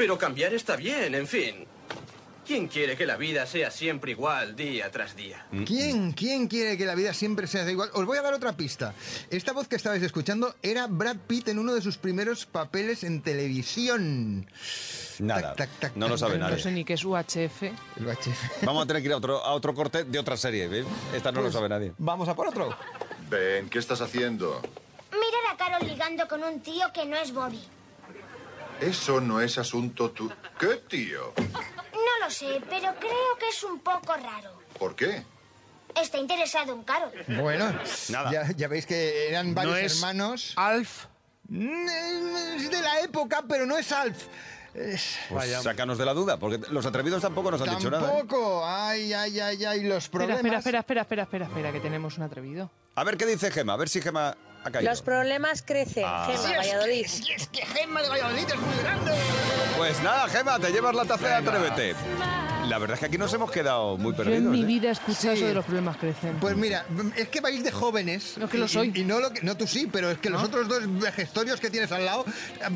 Pero 0.00 0.16
cambiar 0.16 0.54
está 0.54 0.76
bien, 0.76 1.14
en 1.14 1.26
fin. 1.26 1.66
¿Quién 2.46 2.68
quiere 2.68 2.96
que 2.96 3.04
la 3.04 3.18
vida 3.18 3.44
sea 3.44 3.70
siempre 3.70 4.12
igual 4.12 4.56
día 4.56 4.90
tras 4.90 5.14
día? 5.14 5.44
¿Quién, 5.66 6.12
¿Quién 6.12 6.48
quiere 6.48 6.78
que 6.78 6.86
la 6.86 6.94
vida 6.94 7.12
siempre 7.12 7.46
sea 7.46 7.70
igual? 7.70 7.90
Os 7.92 8.06
voy 8.06 8.16
a 8.16 8.22
dar 8.22 8.32
otra 8.32 8.56
pista. 8.56 8.94
Esta 9.28 9.52
voz 9.52 9.68
que 9.68 9.76
estabais 9.76 10.02
escuchando 10.02 10.54
era 10.62 10.86
Brad 10.86 11.18
Pitt 11.26 11.48
en 11.48 11.58
uno 11.58 11.74
de 11.74 11.82
sus 11.82 11.98
primeros 11.98 12.46
papeles 12.46 13.04
en 13.04 13.20
televisión. 13.20 14.46
Nada, 15.18 15.52
Tac, 15.54 15.68
tac, 15.68 15.80
tac, 15.80 15.96
no 15.96 16.08
lo 16.08 16.16
sabe 16.16 16.32
tac. 16.32 16.40
No 16.40 16.48
nadie. 16.48 16.62
sé 16.62 16.72
ni 16.72 16.82
qué 16.86 16.94
es 16.94 17.04
UHF. 17.04 17.62
El 17.98 18.06
UHF. 18.06 18.62
Vamos 18.64 18.84
a 18.84 18.86
tener 18.86 19.02
que 19.02 19.08
ir 19.08 19.12
a 19.12 19.18
otro, 19.18 19.44
a 19.44 19.52
otro 19.52 19.74
corte 19.74 20.04
de 20.04 20.18
otra 20.18 20.38
serie, 20.38 20.66
¿ves? 20.66 20.86
Esta 21.14 21.30
no 21.30 21.42
Pues, 21.42 21.52
lo 21.52 21.58
sabe 21.58 21.68
nadie. 21.68 21.92
Vamos 21.98 22.26
a 22.26 22.34
por 22.34 22.48
otro. 22.48 22.74
Ben, 23.28 23.68
¿qué 23.68 23.78
estás 23.78 24.00
haciendo? 24.00 24.62
Mirar 25.12 25.52
a 25.52 25.56
Carol 25.58 25.86
ligando 25.86 26.26
con 26.26 26.42
un 26.42 26.60
tío 26.62 26.90
que 26.94 27.04
no 27.04 27.16
es 27.18 27.34
Bobby. 27.34 27.60
Eso 28.80 29.20
no 29.20 29.40
es 29.40 29.58
asunto 29.58 30.10
tu... 30.10 30.30
¿Qué, 30.58 30.76
tío? 30.88 31.32
No 31.36 32.24
lo 32.24 32.30
sé, 32.30 32.60
pero 32.68 32.94
creo 32.98 33.36
que 33.38 33.48
es 33.48 33.62
un 33.64 33.78
poco 33.80 34.14
raro. 34.14 34.58
¿Por 34.78 34.94
qué? 34.96 35.22
Está 36.00 36.18
interesado 36.18 36.72
en 36.72 36.82
Carol. 36.84 37.12
Bueno, 37.40 37.72
Nada. 38.08 38.30
Ya, 38.30 38.50
ya 38.56 38.68
veis 38.68 38.86
que 38.86 39.28
eran 39.28 39.54
varios 39.54 39.72
¿No 39.74 39.78
es 39.80 39.96
hermanos. 39.96 40.52
Alf? 40.56 41.06
Es 41.52 42.70
de 42.70 42.80
la 42.80 43.00
época, 43.00 43.42
pero 43.48 43.66
no 43.66 43.76
es 43.76 43.90
Alf. 43.92 44.16
Es- 44.72 45.18
Pues 45.28 45.50
Vaya. 45.50 45.60
sácanos 45.62 45.98
de 45.98 46.04
la 46.04 46.14
duda, 46.14 46.38
porque 46.38 46.60
los 46.70 46.86
atrevidos 46.86 47.20
tampoco 47.20 47.50
nos 47.50 47.60
han 47.60 47.76
dicho 47.76 47.90
nada. 47.90 48.06
¿eh? 48.06 48.16
Tampoco. 48.18 48.64
Ay, 48.64 49.12
ay, 49.12 49.40
ay, 49.40 49.64
ay, 49.64 49.82
los 49.82 50.08
problemas. 50.08 50.36
espera, 50.38 50.58
espera, 50.58 50.78
espera, 50.80 51.00
espera, 51.02 51.22
espera, 51.24 51.44
espera, 51.46 51.72
que 51.72 51.80
tenemos 51.80 52.16
un 52.18 52.22
atrevido. 52.22 52.70
A 52.94 53.02
ver 53.02 53.16
qué 53.16 53.26
dice 53.26 53.50
Gema, 53.50 53.72
a 53.72 53.76
ver 53.76 53.88
si 53.88 54.00
Gema. 54.00 54.36
Los 54.82 55.02
problemas 55.02 55.62
crecen, 55.62 56.04
Ah. 56.06 56.26
Gema, 56.26 56.38
Si 56.38 56.44
es 56.44 56.50
que- 56.52 56.56
Valladolid. 56.58 57.06
si 57.06 57.32
es 57.32 57.46
que 57.48 57.62
Gemma 57.66 58.02
de 58.02 58.08
Valladolid 58.10 58.46
es 58.48 58.56
muy 58.60 58.76
grande. 58.82 59.12
Pues 59.76 60.02
nada, 60.02 60.28
Gema, 60.28 60.58
te 60.58 60.70
llevas 60.70 60.94
la 60.94 61.04
taza 61.04 61.26
de 61.28 61.34
Atrévete. 61.34 61.94
La 62.68 62.78
verdad 62.78 62.94
es 62.94 63.00
que 63.00 63.06
aquí 63.06 63.18
nos 63.18 63.32
hemos 63.34 63.50
quedado 63.50 63.96
muy 63.96 64.12
Yo 64.12 64.18
perdidos. 64.18 64.38
en 64.44 64.50
mi 64.52 64.62
¿eh? 64.62 64.64
vida 64.64 64.88
he 64.90 64.92
escuchado 64.92 65.34
Sí. 65.34 65.40
eso 65.40 65.46
de 65.48 65.54
los 65.54 65.64
problemas 65.64 65.96
crecen. 65.96 66.36
Pues 66.40 66.56
mira, 66.56 66.84
es 67.16 67.28
que 67.28 67.40
vais 67.40 67.64
de 67.64 67.72
jóvenes. 67.72 68.38
No, 68.38 68.48
que 68.48 68.58
lo 68.58 68.68
soy. 68.68 68.92
Y, 68.94 69.02
no, 69.02 69.18
lo 69.18 69.32
que, 69.32 69.40
no 69.42 69.56
tú 69.56 69.66
sí, 69.66 69.88
pero 69.90 70.08
es 70.10 70.18
que 70.18 70.30
los 70.30 70.40
otros 70.42 70.68
dos 70.68 70.80
gestorios 71.14 71.58
que 71.58 71.68
tienes 71.68 71.90
al 71.90 72.04
lado. 72.04 72.24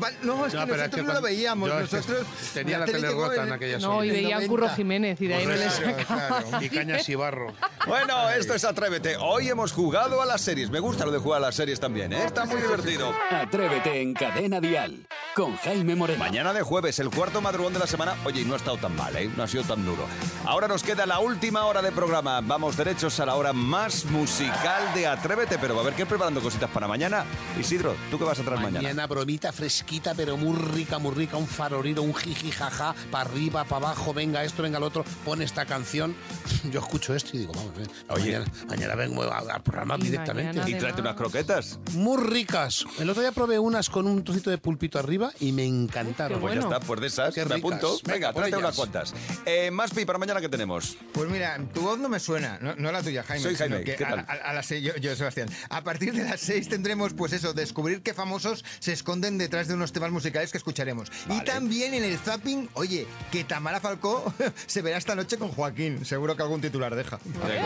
va- 0.01 0.11
No, 0.21 0.45
es 0.47 0.53
No, 0.53 0.65
que 0.65 0.71
es 0.73 0.77
nosotros 0.77 0.89
que 0.95 1.01
no 1.03 1.13
lo 1.13 1.21
veíamos. 1.21 1.69
yo 1.69 1.79
es 1.79 1.93
nosotros. 1.93 2.27
tenía 2.53 2.79
la 2.79 2.85
tele 2.85 3.09
rota 3.09 3.43
en- 3.43 3.53
aquella 3.53 3.77
no, 3.79 4.03
y 4.03 4.09
veían 4.09 4.31
90. 4.33 4.47
Curro 4.49 4.69
Jiménez 4.75 5.21
y 5.21 5.27
de 5.27 5.35
ahí 5.35 5.45
no 5.45 5.53
Claro, 5.55 5.71
sacaba. 5.71 6.41
claro. 6.41 6.65
Y 6.65 6.69
cañas 6.69 7.07
y 7.07 7.15
barro. 7.15 7.53
Bueno, 7.87 8.29
esto 8.31 8.53
es 8.53 8.65
Atrévete. 8.65 9.15
Hoy 9.17 9.47
hemos 9.49 9.71
jugado 9.71 10.21
a 10.21 10.25
las 10.25 10.41
series. 10.41 10.69
Me 10.69 10.79
gusta 10.81 11.05
lo 11.05 11.11
de 11.11 11.19
jugar 11.19 11.37
a 11.37 11.45
las 11.47 11.55
series 11.55 11.79
también, 11.79 12.11
¿eh? 12.11 12.25
Está 12.25 12.45
muy 12.45 12.61
divertido. 12.61 13.13
Atrévete 13.31 14.01
en 14.01 14.13
Cadena 14.13 14.59
Dial 14.59 15.07
con 15.35 15.55
Jaime 15.57 15.95
Moreno. 15.95 16.17
Mañana 16.19 16.53
de 16.53 16.61
jueves, 16.61 16.97
el 16.99 17.09
cuarto 17.09 17.41
madrugón 17.41 17.73
de 17.73 17.79
la 17.79 17.87
semana. 17.87 18.15
Oye, 18.23 18.41
y 18.41 18.45
no 18.45 18.53
ha 18.53 18.57
estado 18.57 18.77
tan 18.77 18.95
mal, 18.95 19.13
¿eh? 19.17 19.29
No 19.35 19.43
ha 19.43 19.47
sido 19.47 19.63
tan 19.63 19.85
duro. 19.85 20.05
Ahora 20.45 20.67
nos 20.69 20.81
queda 20.81 21.05
la 21.05 21.19
última 21.19 21.65
hora 21.65 21.81
de 21.81 21.91
programa. 21.91 22.39
Vamos 22.41 22.77
derechos 22.77 23.19
a 23.19 23.25
la 23.25 23.35
hora 23.35 23.51
más 23.51 24.05
musical 24.05 24.93
de 24.93 25.07
Atrévete, 25.07 25.57
pero 25.59 25.73
va 25.75 25.81
a 25.81 25.83
haber 25.83 25.93
que 25.95 26.03
ir 26.03 26.07
preparando 26.07 26.39
cositas 26.41 26.69
para 26.69 26.87
mañana. 26.87 27.25
Isidro, 27.59 27.95
¿tú 28.09 28.17
qué 28.17 28.23
vas 28.23 28.39
a 28.39 28.43
traer 28.43 28.61
mañana? 28.61 28.81
Mañana 28.81 29.07
bromita 29.07 29.51
fresquita, 29.51 30.13
pero 30.15 30.37
muy 30.37 30.55
rica, 30.55 30.99
muy 30.99 31.13
rica, 31.13 31.35
un 31.35 31.47
faroriro, 31.47 32.01
un 32.01 32.13
jiji 32.15 32.51
jaja, 32.51 32.95
para 33.11 33.29
arriba, 33.29 33.65
para 33.65 33.87
abajo, 33.87 34.13
venga 34.13 34.41
esto, 34.45 34.63
venga 34.63 34.79
lo 34.79 34.85
otro, 34.85 35.03
pone 35.25 35.43
esta 35.43 35.65
canción. 35.65 36.15
Yo 36.71 36.79
escucho 36.79 37.13
esto 37.13 37.31
y 37.33 37.39
digo, 37.39 37.51
vamos, 37.53 37.75
ven, 37.75 37.87
Oye. 38.09 38.39
mañana, 38.39 38.51
mañana 38.69 38.95
vengo 38.95 39.23
a- 39.23 39.39
al 39.39 39.61
programa 39.63 39.97
Y 39.99 40.03
directamente. 40.03 40.61
Y 40.71 40.75
tráete 40.75 41.01
unas 41.01 41.15
croquetas. 41.15 41.77
Muy 41.91 42.23
ricas. 42.23 42.85
El 42.99 43.09
otro 43.09 43.21
día 43.21 43.33
probé 43.33 43.59
unas 43.59 43.89
con 43.89 44.07
un 44.07 44.23
trocito 44.23 44.49
de 44.49 44.57
pulpito 44.57 44.97
arriba 44.97 45.24
y 45.39 45.51
me 45.51 45.65
encantaron. 45.65 46.39
Pues 46.39 46.55
ya 46.55 46.61
está, 46.61 46.79
pues 46.79 47.01
de 47.01 47.07
esas, 47.07 47.33
Qué 47.33 47.45
me 47.45 47.55
ricas. 47.55 47.59
apunto. 47.59 47.97
Venga, 48.05 48.33
trate 48.33 48.55
unas 48.57 48.75
cuantas. 48.75 49.13
Eh, 49.45 49.71
Maspi, 49.71 50.05
para 50.05 50.19
mañana, 50.19 50.41
¿qué 50.41 50.49
tenemos? 50.49 50.97
Pues 51.13 51.29
mira, 51.29 51.59
tu 51.73 51.81
voz 51.81 51.99
no 51.99 52.09
me 52.09 52.19
suena, 52.19 52.57
no, 52.61 52.75
no 52.75 52.91
la 52.91 53.01
tuya, 53.01 53.23
Jaime. 53.23 53.43
Soy 53.43 53.55
sino 53.55 53.69
Jaime, 53.69 53.83
que 53.83 53.95
¿qué 53.95 54.05
a, 54.05 54.09
tal? 54.09 54.19
a- 54.27 54.49
a 54.49 54.53
las 54.53 54.65
seis, 54.65 54.83
yo, 54.83 54.95
yo, 54.97 55.15
Sebastián. 55.15 55.49
A 55.69 55.83
partir 55.83 56.13
de 56.13 56.23
las 56.23 56.39
seis 56.41 56.67
tendremos, 56.69 57.13
pues 57.13 57.33
eso, 57.33 57.53
descubrir 57.53 58.01
qué 58.01 58.13
famosos 58.13 58.63
se 58.79 58.93
esconden 58.93 59.37
detrás 59.37 59.67
de 59.67 59.73
unos 59.73 59.91
temas 59.91 60.11
musicales 60.11 60.51
que 60.51 60.57
escucharemos. 60.57 61.11
Y 61.29 61.41
también 61.43 61.93
en 61.93 62.03
el 62.03 62.17
zapping, 62.17 62.69
oye, 62.73 63.07
que 63.31 63.43
Tamara 63.43 63.79
Falcó 63.79 64.33
se 64.67 64.81
verá 64.81 64.97
esta 64.97 65.15
noche 65.15 65.37
con 65.37 65.49
Joaquín. 65.49 66.05
Seguro 66.05 66.35
que 66.35 66.43
algún 66.43 66.61
titular 66.61 66.95
deja. 66.95 67.19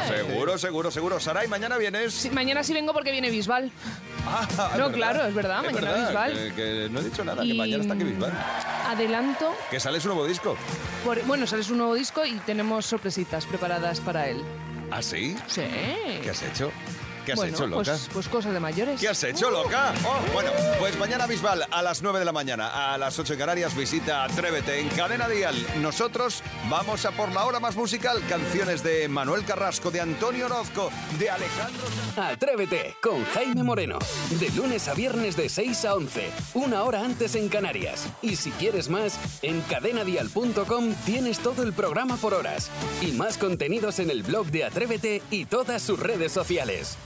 Seguro, 0.08 0.58
seguro, 0.58 0.92
seguro. 0.92 1.20
Saray, 1.20 1.48
mañana 1.48 1.78
vienes. 1.78 2.14
Sí, 2.14 2.30
mañana 2.30 2.64
sí 2.64 2.74
vengo 2.74 2.94
porque 2.94 3.12
viene 3.12 3.30
Bisbal. 3.30 3.72
Ah, 4.26 4.48
No, 4.78 4.90
verdad. 4.90 4.92
claro, 4.94 5.26
es 5.28 5.34
verdad, 5.34 5.66
Es 5.66 5.74
mañana 5.74 5.92
verdad, 5.92 6.08
Bisbal. 6.08 6.34
Que, 6.34 6.54
que 6.56 6.90
no 6.92 7.00
he 7.00 7.04
dicho 7.04 7.24
nada, 7.24 7.44
que 7.52 7.58
mañana 7.58 7.82
está 7.84 7.94
Bisbal. 7.96 8.34
Adelanto. 8.88 9.54
Que 9.70 9.80
sale 9.80 10.00
su 10.00 10.08
nuevo 10.08 10.26
disco. 10.26 10.56
por- 11.04 11.22
bueno, 11.26 11.46
sale 11.48 11.64
su 11.64 11.76
nuevo 11.76 11.94
disco 11.96 12.26
y 12.26 12.34
tenemos 12.40 12.86
sorpresitas 12.86 13.46
preparadas 13.46 14.00
para 14.00 14.28
él. 14.28 14.42
¿Ah, 14.92 15.02
sí? 15.02 15.36
Sí. 15.48 15.62
¿Qué 16.24 16.30
has 16.32 16.42
hecho? 16.44 16.72
¿Qué 17.30 17.34
has 17.34 17.38
bueno, 17.38 17.56
hecho, 17.56 17.68
loca? 17.68 17.92
Pues, 17.92 18.10
pues 18.12 18.28
cosas 18.28 18.54
de 18.54 18.60
mayores. 18.60 19.00
¿Qué 19.00 19.08
has 19.08 19.24
hecho, 19.24 19.52
loca? 19.52 19.94
Oh, 20.04 20.34
bueno, 20.34 20.50
pues 20.80 20.98
mañana 20.98 21.28
Bisbal 21.28 21.64
a 21.70 21.84
las 21.84 22.02
9 22.02 22.18
de 22.18 22.26
la 22.26 22.32
mañana, 22.32 22.92
a 22.92 22.98
las 22.98 23.20
8 23.20 23.34
en 23.34 23.40
Canarias, 23.40 23.76
visita 23.76 24.24
Atrévete 24.24 24.80
en 24.80 24.90
Cadena 24.90 25.30
Dial. 25.30 25.56
Nosotros 25.80 26.42
vamos 26.72 27.06
a 27.06 27.12
por 27.12 27.32
la 27.32 27.46
hora 27.46 27.60
más 27.60 27.76
musical, 27.76 28.20
canciones 28.28 28.82
de 28.82 29.08
Manuel 29.08 29.46
Carrasco, 29.46 29.92
de 29.92 30.02
Antonio 30.02 30.48
Orozco, 30.48 30.90
de 31.20 31.30
Alejandro... 31.30 31.84
Atrévete 32.18 32.96
con 33.00 33.24
Jaime 33.26 33.62
Moreno. 33.62 34.00
De 34.40 34.50
lunes 34.50 34.88
a 34.88 34.96
viernes 34.96 35.38
de 35.38 35.50
6 35.50 35.86
a 35.86 35.94
11, 35.94 36.32
una 36.56 36.82
hora 36.82 37.06
antes 37.06 37.36
en 37.36 37.48
Canarias. 37.48 38.08
Y 38.24 38.38
si 38.38 38.50
quieres 38.52 38.90
más, 38.90 39.20
en 39.44 39.62
cadenadial.com 39.62 40.96
tienes 41.06 41.38
todo 41.40 41.62
el 41.62 41.74
programa 41.74 42.18
por 42.18 42.34
horas. 42.34 42.72
Y 43.04 43.12
más 43.12 43.38
contenidos 43.38 44.00
en 44.00 44.10
el 44.10 44.24
blog 44.24 44.48
de 44.48 44.64
Atrévete 44.64 45.22
y 45.30 45.46
todas 45.46 45.84
sus 45.84 46.00
redes 46.00 46.32
sociales. 46.32 46.98